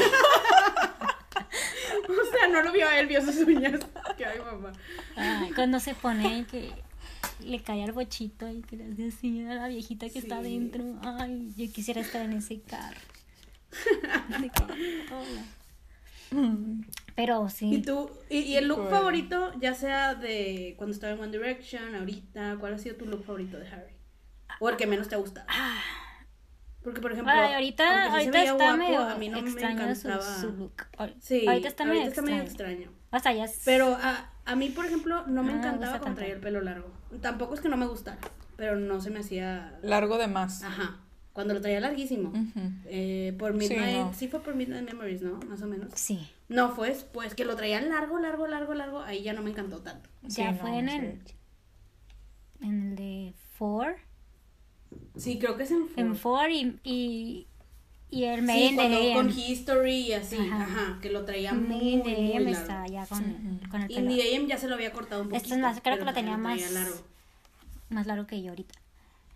[2.33, 3.81] sea, no lo vio a él, vio sus uñas.
[4.17, 4.73] Que ay, mamá.
[5.17, 6.73] Ay, cuando se pone que
[7.45, 10.83] le cae al bochito y que le así a la viejita que está adentro.
[11.03, 13.01] Ay, yo quisiera estar en ese carro.
[15.11, 15.45] Hola.
[17.17, 17.83] Pero ¿Y sí.
[17.85, 18.11] tú?
[18.31, 18.97] ¿Y, y el look Bueno.
[18.97, 23.25] favorito, ya sea de cuando estaba en One Direction, ahorita, cuál ha sido tu look
[23.25, 23.93] favorito de Harry?
[24.61, 25.47] O el que menos te ha gustado.
[26.83, 29.51] Porque, por ejemplo, Ay, ahorita, sí ahorita veía está guapo, medio a mí no me
[29.51, 30.23] extraño encantaba.
[30.23, 30.73] su look.
[30.97, 32.43] Ahor- Sí, ahorita está medio está extraño.
[32.43, 32.93] extraño.
[33.13, 35.93] O sea, ya es- Pero a, a mí, por ejemplo, no me No me encantaba
[35.93, 36.91] gusta cuando traía el pelo largo.
[37.21, 38.19] Tampoco es que no me gustara,
[38.57, 39.79] pero no se me hacía...
[39.83, 40.63] Largo de más.
[40.63, 41.01] Ajá,
[41.41, 42.33] cuando lo traía larguísimo.
[42.87, 44.31] Eh, por Sí, Midnight, sí, no.
[44.31, 45.39] fue por Midnight Memories, ¿no?
[45.49, 45.91] Más o menos.
[45.95, 46.29] Sí.
[46.49, 49.79] No, fue pues que lo traía largo, largo, largo, largo, ahí ya no me encantó
[49.81, 50.09] tanto.
[50.23, 50.97] Ya Sí, fue en sí.
[50.97, 51.21] el,
[52.69, 53.97] en el de Four.
[55.17, 56.41] Sí, creo que es en En Four.
[56.41, 57.47] Four y, y,
[58.11, 59.15] y el Sí, Made in the cuando- AM.
[59.15, 60.63] con History y así, Ajá.
[60.65, 62.51] ajá, que lo traía muy, in muy AM largo.
[62.61, 65.29] está ya con, con el Y pelo The AM ya se lo había cortado un
[65.29, 65.45] poquito.
[65.45, 66.97] Este es más, creo que lo tenía más- largo.
[67.91, 68.75] más largo que yo ahorita.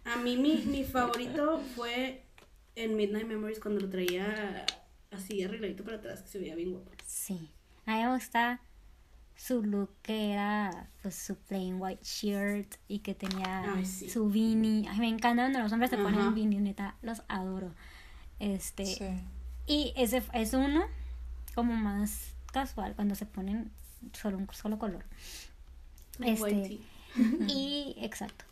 [0.04, 2.24] A mí mi, mi favorito fue
[2.76, 4.66] en Midnight Memories cuando lo traía
[5.10, 6.90] así arregladito para atrás, que se veía bien guapo.
[7.06, 7.50] Sí.
[7.86, 8.60] A mí me gusta
[9.36, 14.08] su look que era pues su plain white shirt y que tenía Ay, sí.
[14.08, 14.88] su beanie.
[14.88, 16.04] Ay, me encanta cuando los hombres se Ajá.
[16.04, 17.72] ponen beanie, neta, los adoro.
[18.40, 19.04] Este, Sí.
[19.66, 20.82] y ese es uno
[21.54, 23.70] como más casual cuando se ponen
[24.12, 25.04] solo un solo color.
[26.20, 26.80] Este.
[27.48, 28.44] Y, exacto.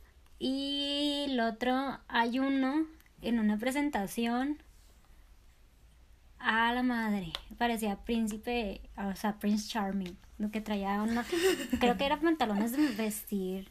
[0.45, 2.85] Y el otro, hay uno
[3.21, 4.59] en una presentación.
[6.41, 11.25] A la madre, parecía príncipe, o sea, Prince Charming, lo que traía una,
[11.79, 13.69] creo que eran pantalones de vestir,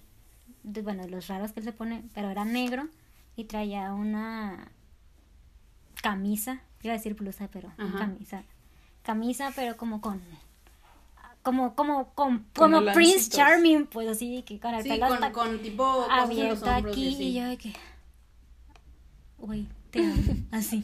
[0.64, 2.88] de, bueno, los raros que él se pone, pero era negro
[3.36, 4.72] y traía una
[6.02, 7.98] camisa, iba a decir blusa, pero Ajá.
[7.98, 8.44] camisa,
[9.04, 10.22] camisa, pero como con
[11.44, 13.30] como como con, Con como Prince.
[13.30, 17.16] Charming, pues así que con el Sí, pelo con, hasta con tipo abierto hombros aquí
[17.20, 17.74] y y yo de que
[19.40, 20.22] Güey, te amo,
[20.52, 20.84] así.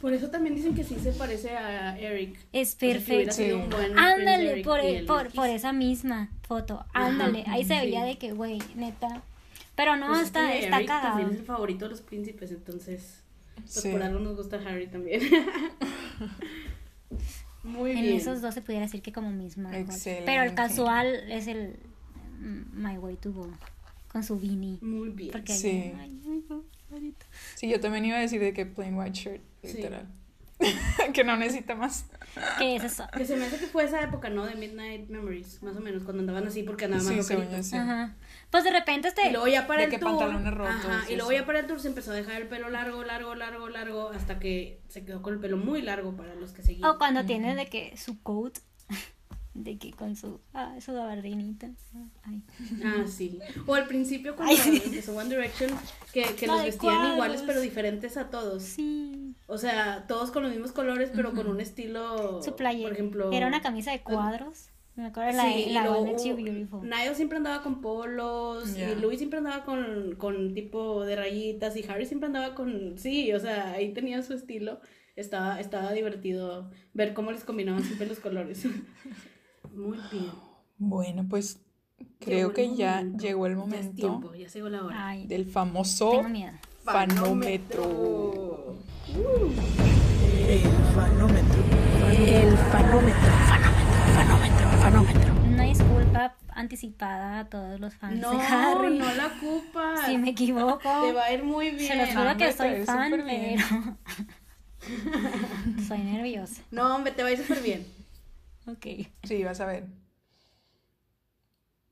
[0.00, 2.38] Por eso también dicen que sí se parece a Eric.
[2.52, 3.32] Es perfecto.
[3.34, 3.62] sido Sí.
[3.64, 6.84] un buen Ándale, Eric por, e- el por, por esa misma foto.
[6.92, 8.06] Ándale, ahí se veía sí.
[8.10, 9.22] de que, güey, neta.
[9.74, 11.08] Pero no, Pues es está, que está Eric cagado.
[11.08, 13.22] también es el favorito de los príncipes, entonces
[13.56, 13.90] pues Sí.
[13.90, 15.20] por algo nos gusta Harry también.
[17.66, 18.16] Muy En bien.
[18.16, 19.28] esos dos se pudiera decir que como.
[19.42, 20.22] Excelente.
[20.24, 21.76] Pero el casual es el
[22.40, 23.50] mm, My Way to Go.
[24.12, 24.78] Con su beanie.
[24.80, 25.32] Muy bien.
[25.32, 25.92] Porque Sí.
[25.98, 27.26] ay, mi favorito.
[27.56, 29.84] Sí, yo también iba a decir de que plain white shirt, Sí.
[31.12, 32.06] que no necesita más.
[32.58, 33.04] Que es eso.
[33.16, 34.46] Que se me hace que fue esa época, ¿no?
[34.46, 37.66] De Midnight Memories, más o menos, cuando andaban así porque andaban Sí, más yo loqueritos.
[37.66, 37.76] sí.
[37.76, 38.14] Ajá.
[38.50, 39.28] Pues de repente este.
[39.28, 40.10] Y luego ya para De el que tour.
[40.10, 41.40] pantalones rotos ajá, y luego eso.
[41.40, 44.38] ya para el tour se empezó a dejar el pelo largo, largo, largo, largo, hasta
[44.38, 46.88] que se quedó con el pelo muy largo para los que seguían.
[46.88, 48.58] O cuando tiene de que su coat.
[49.54, 50.38] De que con su.
[50.52, 51.70] Ah, su gabardinita.
[52.24, 52.42] Ay.
[52.84, 53.38] Ah, sí.
[53.66, 54.82] O al principio cuando Ay, sí.
[54.84, 55.70] empezó One Direction,
[56.12, 57.14] que, que los vestían cuadros.
[57.14, 58.62] iguales pero diferentes a todos.
[58.62, 59.25] Sí.
[59.48, 62.42] O sea, todos con los mismos colores, pero con un estilo.
[62.42, 62.88] Su playera.
[62.88, 63.32] Por ejemplo.
[63.32, 64.70] Era una camisa de cuadros.
[64.96, 66.04] Me acuerdo la, Sí, la hubo-
[66.36, 66.88] Beautiful.
[66.88, 71.84] Niall siempre andaba con polos, y Louis siempre andaba con, con tipo de rayitas, y
[71.88, 74.80] Harry siempre andaba con, sí, o sea, ahí tenía su estilo.
[75.14, 78.64] Estaba, estaba divertido ver cómo les combinaban siempre los colores.
[79.74, 80.30] Muy bien.
[80.78, 81.60] Bueno, pues
[82.18, 83.22] creo que ya momento.
[83.24, 85.08] llegó el Ya es momento tiempo, ya llegó la hora.
[85.08, 86.52] Ay, del famoso tengo miedo.
[86.86, 88.76] Fanómetro.
[89.08, 90.60] El
[90.94, 91.62] fanómetro.
[92.86, 93.30] Fanómetro,
[94.14, 95.34] fanómetro, fanómetro.
[95.48, 98.98] Una disculpa anticipada a todos los fans No, de Harry.
[98.98, 100.06] no la ocupas.
[100.06, 100.78] Si me equivoco.
[100.78, 101.90] Te va a ir muy bien.
[101.92, 103.24] Se los juro que soy fan, pero.
[105.88, 106.62] soy nerviosa.
[106.70, 107.84] No, hombre, te va a ir súper bien.
[108.68, 108.86] Ok.
[109.24, 109.86] Sí, vas a ver.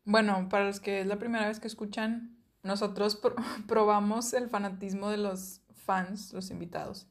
[0.05, 2.34] Bueno, para los que es la primera vez que escuchan,
[2.65, 3.37] nosotros pro-
[3.69, 7.07] probamos el fanatismo de los fans, los invitados,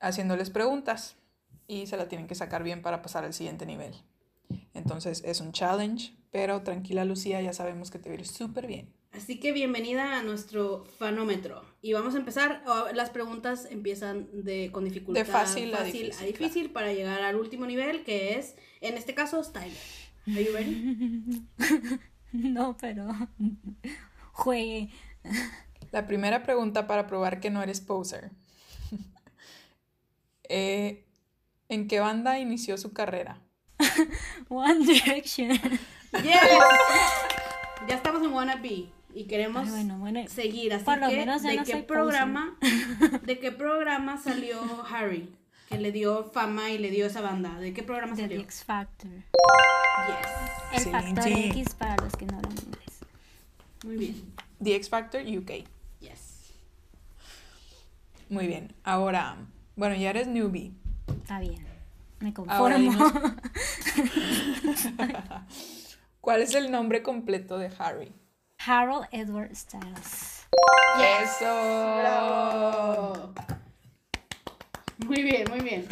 [0.00, 1.16] haciéndoles preguntas
[1.66, 3.94] y se la tienen que sacar bien para pasar al siguiente nivel.
[4.74, 8.66] Entonces es un challenge, pero tranquila Lucía, ya sabemos que te va a ir súper
[8.66, 8.92] bien.
[9.12, 11.62] Así que bienvenida a nuestro fanómetro.
[11.82, 12.62] Y vamos a empezar.
[12.66, 17.20] oh, Las preguntas empiezan de, con dificultad De fácil a difícil, a difícil para llegar
[17.20, 19.70] al último nivel, que es, en este caso, Styler.
[20.28, 21.42] Are you ready?
[22.32, 23.06] No, pero.
[24.32, 24.90] Juegue.
[25.92, 28.30] La primera pregunta para probar que no eres poser.
[30.54, 31.06] Eh,
[31.70, 33.38] ¿En qué banda inició su carrera?
[34.50, 35.50] One Direction.
[36.22, 36.34] ¡Yes!
[37.88, 40.20] Ya estamos en Wanna Be y queremos Ay, bueno, bueno.
[40.28, 40.72] seguir.
[40.74, 42.56] Así por lo que, menos ¿de no qué programa,
[43.24, 45.34] ¿de qué programa salió Harry?
[45.68, 47.58] Que le dio fama y le dio esa banda.
[47.58, 48.40] ¿De qué programa The salió?
[48.40, 49.10] X Factor.
[49.10, 50.86] Yes.
[50.86, 51.26] El factor.
[51.26, 52.91] X para los que no hablan inglés.
[53.84, 54.32] Muy bien.
[54.62, 55.64] The X Factor UK.
[56.00, 56.52] Yes.
[58.28, 58.74] Muy bien.
[58.84, 59.36] Ahora,
[59.76, 60.72] bueno, ya eres newbie.
[61.08, 61.66] Está bien.
[62.20, 62.92] Me Ahora conformo.
[62.92, 63.34] dinos-
[66.20, 68.12] ¿Cuál es el nombre completo de Harry?
[68.64, 70.44] Harold Edward Styles.
[71.22, 71.98] ¡Eso!
[71.98, 73.34] ¡Bravo!
[75.04, 75.88] Muy bien, muy bien.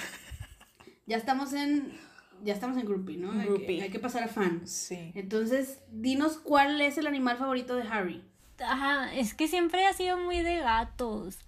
[1.06, 1.98] Ya estamos en.
[2.42, 3.32] Ya estamos en groupie, ¿no?
[3.32, 3.82] Hay que- Groupie.
[3.82, 4.66] Hay, que, pasar a fan.
[4.66, 5.12] Sí.
[5.14, 8.24] Entonces, dinos cuál es el animal favorito de Harry.
[8.58, 11.38] Ajá, es que siempre ha sido muy de gatos.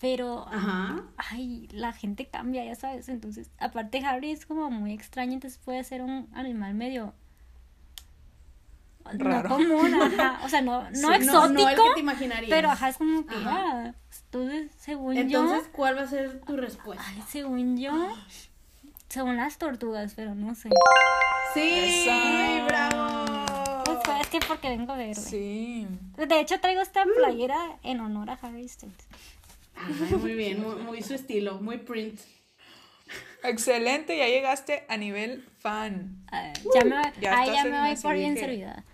[0.00, 1.02] Pero, Ajá.
[1.16, 3.08] ay, la gente cambia, ya sabes.
[3.08, 7.14] Entonces, aparte Harry es como muy extraño, entonces puede ser un animal medio...
[9.06, 9.50] Raro.
[9.50, 10.40] No común, ajá.
[10.44, 11.52] O sea, no, no Sí, no- exótico.
[11.62, 12.50] no el que te imaginarías.
[12.50, 13.50] Pero, ajá, es como que, Ajá.
[13.90, 15.72] ah, entonces, según Entonces, yo...
[15.72, 17.04] ¿cuál va a ser tu respuesta?
[17.06, 17.92] Ay, según yo...
[19.14, 20.70] Según las tortugas, pero no sé.
[21.54, 22.04] ¡Sí!
[22.04, 22.64] Eso.
[22.66, 23.84] ¡Bravo!
[23.84, 25.14] Pues, es que porque vengo verde.
[25.14, 25.86] Sí.
[26.16, 29.06] De hecho, traigo esta playera en honor a Harry Styles.
[29.76, 32.18] Ay, muy bien, muy, muy su estilo, muy print.
[33.44, 36.26] Excelente, ya llegaste a nivel fan.
[36.32, 38.84] Ah, ya me, Ya ay, ya me voy por de bien servida.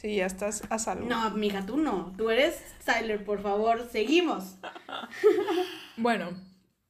[0.00, 1.08] Sí, ya estás a salvo.
[1.08, 2.12] No, mija, tú no.
[2.16, 4.54] Tú eres Tyler, por favor, seguimos.
[5.96, 6.30] Bueno,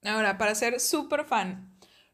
[0.04, 1.71] ahora, para ser súper fan,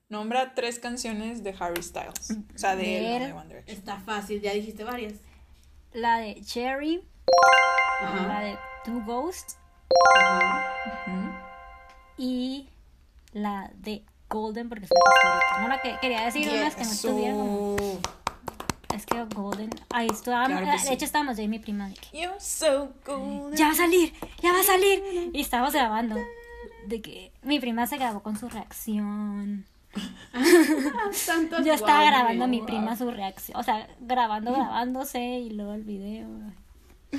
[0.09, 2.37] nombra tres canciones de Harry Styles.
[2.55, 3.33] O sea, de, él, no De.
[3.33, 3.77] One Direction.
[3.77, 5.15] Está fácil, ya dijiste varias.
[5.93, 7.03] La de Cherry,
[8.29, 9.57] la de Two Ghosts
[10.17, 11.43] Ajá.
[12.19, 12.69] y
[13.33, 14.91] la de Golden, porque es.
[15.61, 17.77] No la que quería decir unas que no estuvieron.
[17.79, 18.01] Eso.
[18.95, 19.71] Es que Golden.
[19.91, 20.61] Ahí estábamos.
[20.61, 20.93] Claro de sí.
[20.93, 22.21] hecho, estábamos yo y mi prima de que.
[22.21, 23.57] You're so golden.
[23.57, 24.13] ¡Ya va a salir!
[24.43, 25.31] ¡Ya va a salir!
[25.33, 26.17] Y estábamos grabando.
[26.87, 29.65] De que mi prima se grabó con su reacción.
[31.26, 33.59] Tantos Yo estaba grabando a mi prima su reacción.
[33.59, 36.28] O sea, grabando, grabándose y luego el video.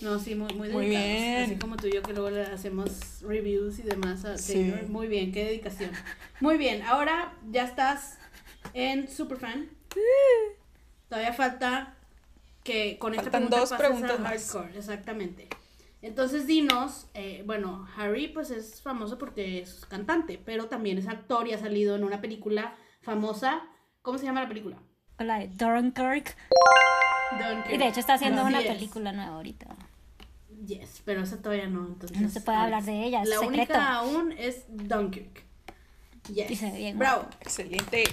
[0.00, 1.44] No, sí, muy, muy Muy bien.
[1.44, 4.54] Así como tú y yo que luego le hacemos reviews y demás a Sí.
[4.54, 4.88] Taylor.
[4.88, 5.90] Muy bien, qué dedicación.
[6.40, 8.16] Muy bien, ahora ya estás
[8.72, 9.68] en Superfan.
[11.10, 11.94] Todavía falta
[12.62, 14.32] que con esta Faltan pregunta dos pases preguntas a más.
[14.52, 15.48] hardcore, exactamente.
[16.04, 21.48] Entonces dinos, eh, bueno, Harry pues es famoso porque es cantante, pero también es actor
[21.48, 23.62] y ha salido en una película famosa.
[24.02, 24.76] ¿Cómo se llama la película?
[25.18, 26.36] La de Dunkirk.
[27.32, 27.72] Dunkirk.
[27.72, 29.74] Y de hecho está haciendo una película nueva ahorita.
[30.66, 32.20] Yes, pero esa todavía no, entonces.
[32.20, 33.62] No se puede ver, hablar de ella, es La secreto.
[33.72, 35.42] única aún es Dunkirk.
[36.34, 36.50] Yes.
[36.50, 37.24] Y se ve bien Bravo.
[37.40, 38.04] Excelente.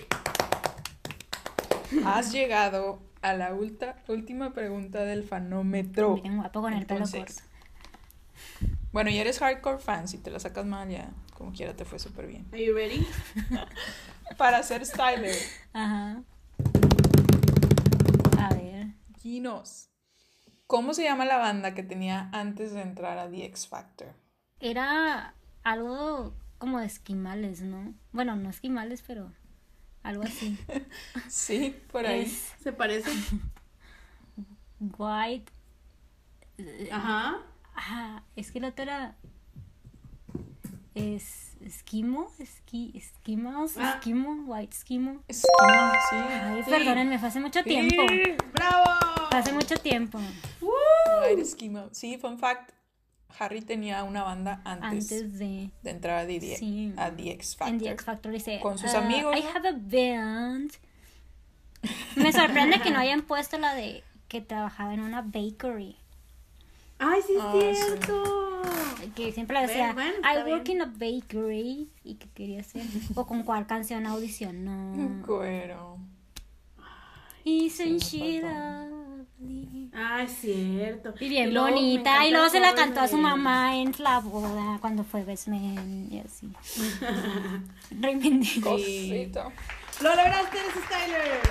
[2.06, 6.16] Has llegado a la ulta- última pregunta del fanómetro.
[6.16, 7.51] Bien guapo con el pelo Entonces, corto.
[8.92, 11.98] Bueno, y eres hardcore fan, si te la sacas mal ya, como quiera te fue
[11.98, 12.46] súper bien.
[12.52, 13.08] Are you ready?
[14.38, 15.36] Para ser styler,
[15.72, 16.24] Ajá.
[18.38, 18.88] A ver.
[19.22, 19.90] Ginos.
[20.68, 24.14] ¿Cómo se llama la banda que tenía antes de entrar a The X Factor?
[24.60, 27.94] Era algo como de esquimales, ¿no?
[28.12, 29.32] Bueno, no esquimales, pero
[30.04, 30.58] algo así.
[31.30, 32.22] Sí, por ahí.
[32.24, 33.10] Es ¿Se parece?
[34.98, 35.52] white.
[36.92, 37.40] Ajá.
[37.76, 39.16] Ah, es que el otro era.
[40.96, 41.50] Es.
[41.62, 43.94] Esquimo, esqui, esquimos, Ah.
[43.96, 45.22] esquimo, white esquimo.
[45.28, 46.16] Esquimo, sí.
[46.16, 46.70] Ay, Sí.
[46.72, 47.96] perdónenme, fue hace mucho tiempo.
[48.10, 48.24] Sí.
[48.54, 48.84] ¡Bravo!
[49.30, 50.20] Fue hace mucho tiempo.
[50.60, 51.90] White Esquimo.
[51.92, 52.72] Sí, fun fact.
[53.40, 55.70] Harry tenía una banda antes, Antes de.
[55.84, 56.94] de entrar a The, Sí.
[56.98, 57.80] a The X En Factor.
[57.80, 58.60] The X Factor dice.
[58.60, 60.72] Con sus "Uh, amigos, I have a band.
[62.16, 65.96] Me sorprende que no hayan puesto la de que trabajaba en una bakery.
[67.02, 68.24] ¡Ay, sí es cierto!
[69.16, 70.78] Que siempre le decía, Bueno, bueno, I work bien.
[70.78, 71.90] in a bakery.
[72.04, 72.84] Y que quería hacer.
[73.16, 75.22] o con cuál canción audicionó.
[75.26, 75.98] Cuero.
[77.44, 78.42] Isn't she?
[79.94, 81.14] Ah, es cierto.
[81.20, 82.26] Y bien luego me bonita.
[82.28, 86.08] Y luego se la cantó a su mamá en la boda cuando fue best man
[86.12, 86.52] y así.
[88.00, 88.70] Reivindicó.
[88.72, 89.52] Cosito.
[90.02, 91.42] ¡Lo lograste, Styler!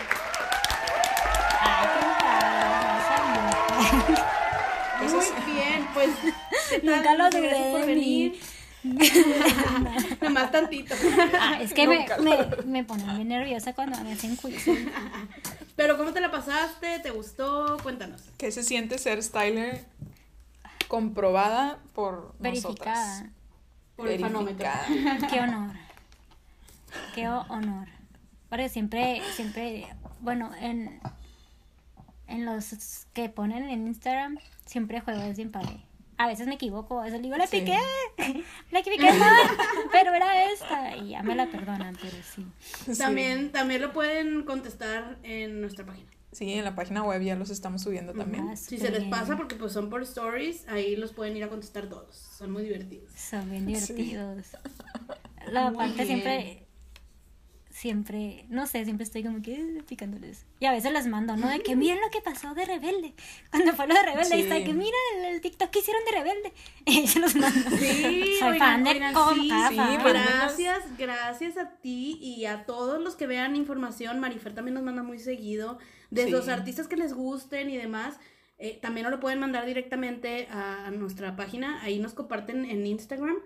[5.12, 6.10] Muy bien, pues.
[6.82, 8.40] Nunca lo dudé por de venir.
[10.22, 10.94] Nomás tantito.
[11.38, 14.64] Ah, es que me, me, me ponen bien nerviosa cuando me hacen quiz.
[15.76, 16.98] Pero, ¿cómo te la pasaste?
[17.00, 17.76] ¿Te gustó?
[17.82, 18.22] Cuéntanos.
[18.38, 19.84] ¿Qué se siente ser styler
[20.88, 23.22] comprobada por Verificada.
[23.22, 23.24] nosotras?
[23.96, 24.68] Por el fanómetro.
[24.88, 25.28] Verificada.
[25.28, 25.76] Qué honor.
[27.14, 27.88] Qué honor.
[28.48, 29.86] Porque siempre, siempre,
[30.20, 31.00] bueno, en,
[32.30, 35.84] en los que ponen en Instagram, siempre juego es bien padre.
[36.16, 37.60] A veces me equivoco, a veces digo, la Sí.
[37.60, 37.78] piqué,
[38.70, 39.24] la equivoqué, no,
[39.92, 40.96] pero era esta.
[40.96, 42.46] Y ya me la perdonan, pero sí.
[42.92, 42.98] Sí.
[42.98, 46.10] También, también lo pueden contestar en nuestra página.
[46.32, 48.50] Sí, en la página web ya los estamos subiendo también.
[48.50, 51.48] Ah, Si se les pasa, porque pues son por stories, ahí los pueden ir a
[51.48, 52.14] contestar todos.
[52.16, 53.10] Son muy divertidos.
[53.16, 54.46] Son bien divertidos.
[55.50, 56.06] La Muy parte bien.
[56.06, 56.66] siempre,
[57.80, 60.44] siempre, no sé, siempre estoy como que eh, picándoles.
[60.60, 61.48] Y a veces les mando, ¿no?
[61.48, 63.14] De que miren lo que pasó de Rebelde.
[63.50, 64.66] Cuando fue lo de Rebelde, ahí está de Sí.
[64.66, 66.52] que mira el, el TikTok que hicieron de Rebelde.
[66.86, 67.70] Y se los mando.
[67.78, 73.00] Sí, Soy oigan, fan de oigan, sí, sí, Gracias, gracias a ti y a todos
[73.00, 74.20] los que vean información.
[74.20, 75.78] Marifer también nos manda muy seguido
[76.10, 76.30] de Sí.
[76.30, 78.18] los artistas que les gusten y demás.
[78.58, 81.82] Eh, también nos lo pueden mandar directamente a nuestra página.
[81.82, 83.36] Ahí nos comparten en Instagram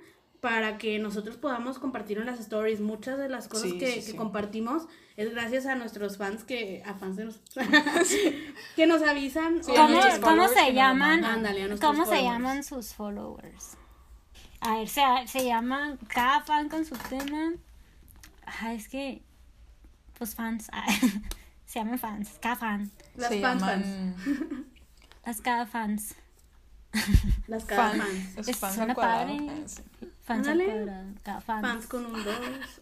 [0.45, 2.79] para que nosotros podamos compartir en las stories.
[2.83, 4.17] Muchas de las cosas Sí, que, sí, que sí.
[4.17, 4.83] compartimos
[5.17, 7.67] es gracias a nuestros fans que, a fans de nosotros,
[8.77, 9.61] que nos avisan.
[9.65, 11.25] ¿Cómo, cómo se llaman?
[11.25, 13.79] Ándale, a nuestros ¿Cómo se llaman sus followers?
[14.61, 17.53] A ver, se, se llaman cada fan con su tema.
[18.45, 19.23] Ah, es que,
[20.19, 20.69] pues fans.
[20.75, 20.85] ah,
[21.65, 22.91] se llaman fans, cada fan.
[23.17, 26.15] Las Se fans, llaman Las cada fans.
[27.47, 28.47] Las cada fan- fans.
[28.47, 29.39] los fans padre.
[30.25, 31.63] Fans al cuadrado, cada fans.
[31.69, 32.35] Fans con un 2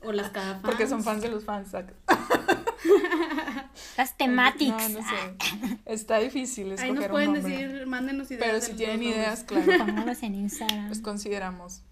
[0.05, 0.63] o las cada fans.
[0.65, 1.69] Porque son fans de los fans.
[1.71, 1.93] saca.
[3.97, 4.91] Las tematics.
[4.91, 5.79] No, no sé.
[5.87, 7.57] Está difícil escoger Ahí nos un pueden nombre.
[7.69, 8.45] decir, mándenos ideas.
[8.47, 9.17] Pero si los tienen nombres.
[9.17, 10.87] ideas, claro, Póngalos en Instagram.
[10.89, 11.83] pues consideramos.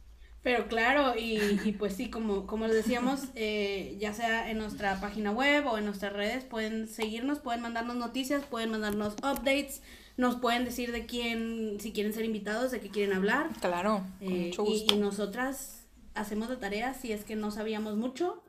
[0.43, 4.99] Pero claro, y, y pues sí, como, como les decíamos, eh, ya sea en nuestra
[5.01, 9.83] página web o en nuestras redes, pueden seguirnos, pueden mandarnos noticias, pueden mandarnos updates,
[10.21, 13.49] nos pueden decir de quién, si quieren ser invitados, de qué quieren hablar.
[13.61, 14.95] Claro, con Eh, mucho y, gusto.
[14.95, 18.43] y nosotras hacemos la tarea si es que no sabíamos mucho,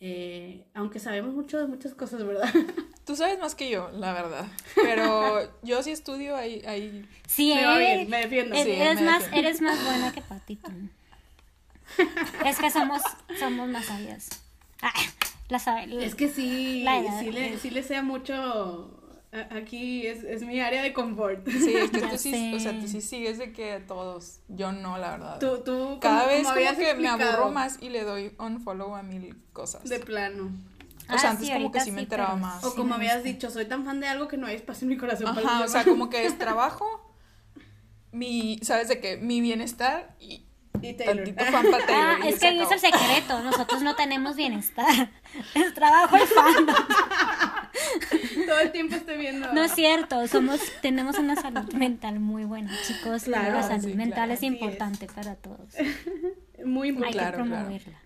[0.00, 2.48] eh, aunque sabemos mucho de muchas cosas, ¿verdad?
[3.06, 4.46] Tú sabes más que yo, la verdad.
[4.74, 8.54] Pero yo sí estudio ahí, ahí Sí, Me va eh, bien, me defiendo.
[8.54, 9.48] eres, Sí, eres me más, defiendo.
[9.48, 10.70] eres más buena que Patito.
[12.44, 13.02] Es que somos,
[13.38, 14.28] somos más sabias.
[14.82, 14.92] Ah,
[15.50, 18.95] sab- Es que sí, La edad, sí, le, sí le sea mucho.
[19.50, 21.46] Aquí es, es mi área de confort.
[21.48, 24.40] Sí, es que Ya tú sí, o sea, tú sí sigues de que a todos.
[24.48, 25.38] Yo no, la verdad.
[25.38, 29.02] Tú, tú, Cada como- vez como que me aburro más y le doy unfollow a
[29.02, 29.84] mil cosas.
[29.84, 30.50] De plano.
[31.08, 32.64] O sea, Ah, antes sí, como que sí me sí, enteraba pero más.
[32.64, 34.86] O Sí como me habías dicho, soy tan fan de algo que no hay espacio
[34.86, 36.84] en mi corazón para Ajá, los o sea, como que es trabajo,
[38.12, 39.16] mi, ¿sabes de qué?
[39.16, 40.46] Mi bienestar y
[40.82, 41.16] Y Taylor.
[41.24, 42.04] tantito fan para Taylor.
[42.22, 43.40] Ah, y es que ahí es el secreto.
[43.42, 45.10] Nosotros no tenemos bienestar.
[45.54, 46.74] Es trabajo el fandom.
[48.50, 49.52] Todo el tiempo estoy viendo.
[49.52, 50.26] No es cierto.
[50.28, 53.24] Somos, tenemos una salud mental muy buena, chicos.
[53.24, 55.68] Claro, la salud sí, mental claro, es importante para todos.
[56.64, 57.18] Muy Hay importante.
[57.18, 57.64] Claro, que claro.
[57.66, 57.98] promoverla.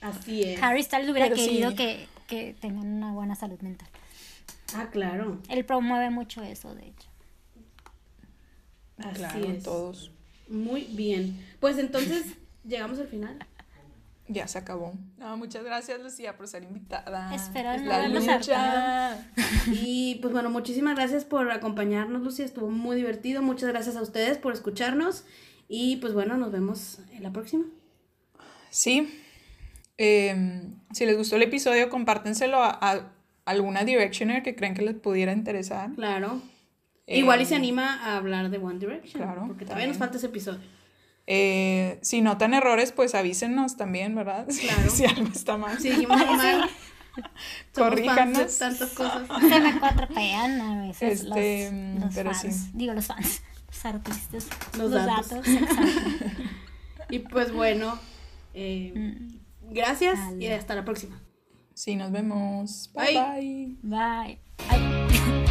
[0.00, 0.62] Así es.
[0.62, 1.48] Harry Styles hubiera Pero sí.
[1.48, 3.88] querido que, que tengan una buena salud mental.
[4.74, 5.40] Ah, claro.
[5.48, 7.08] Él promueve mucho eso, de hecho.
[8.98, 9.62] Así Claro, es.
[9.62, 10.10] todos.
[10.48, 11.44] Muy bien.
[11.60, 12.24] Pues entonces,
[12.64, 13.38] llegamos al final.
[14.28, 14.92] Ya se acabó.
[15.16, 17.34] No, muchas gracias, Lucía, por ser invitada.
[17.34, 19.18] Espero Es la lucha.
[19.72, 22.44] Y pues bueno, muchísimas gracias por acompañarnos, Lucía.
[22.44, 23.40] Estuvo muy divertido.
[23.42, 25.24] Muchas gracias a ustedes por escucharnos.
[25.68, 27.64] Y pues bueno, nos vemos en la próxima.
[28.70, 29.18] Sí.
[29.96, 30.62] Eh,
[30.92, 33.12] si les gustó el episodio, compártenselo a, a
[33.46, 35.90] alguna Directioner que creen que les pudiera interesar.
[35.94, 36.42] Claro.
[37.06, 39.22] Eh, Igual y se anima a hablar de One Direction.
[39.22, 39.88] Claro, Porque todavía también.
[39.90, 40.60] nos falta ese episodio.
[41.30, 44.46] Eh, si notan errores, pues avísenos también, ¿verdad?
[44.60, 44.90] Claro.
[44.90, 45.78] si algo está mal.
[45.78, 46.70] Si dijimos algo mal,
[47.74, 48.58] Corríjanos.
[48.58, 49.28] tantas cosas.
[49.48, 52.40] Se me cuatropean a veces Este, los, los pero fans.
[52.56, 52.70] sí.
[52.74, 53.42] Digo, los fans.
[53.66, 54.46] Los artistas.
[54.78, 55.46] Los Los, datos.
[57.10, 57.98] Y pues bueno,
[58.54, 61.18] eh, Mm, gracias y hasta la próxima.
[61.74, 62.90] Sí, nos vemos.
[62.94, 63.76] Bye Bye.
[63.82, 64.38] bye.
[64.68, 65.47] Bye.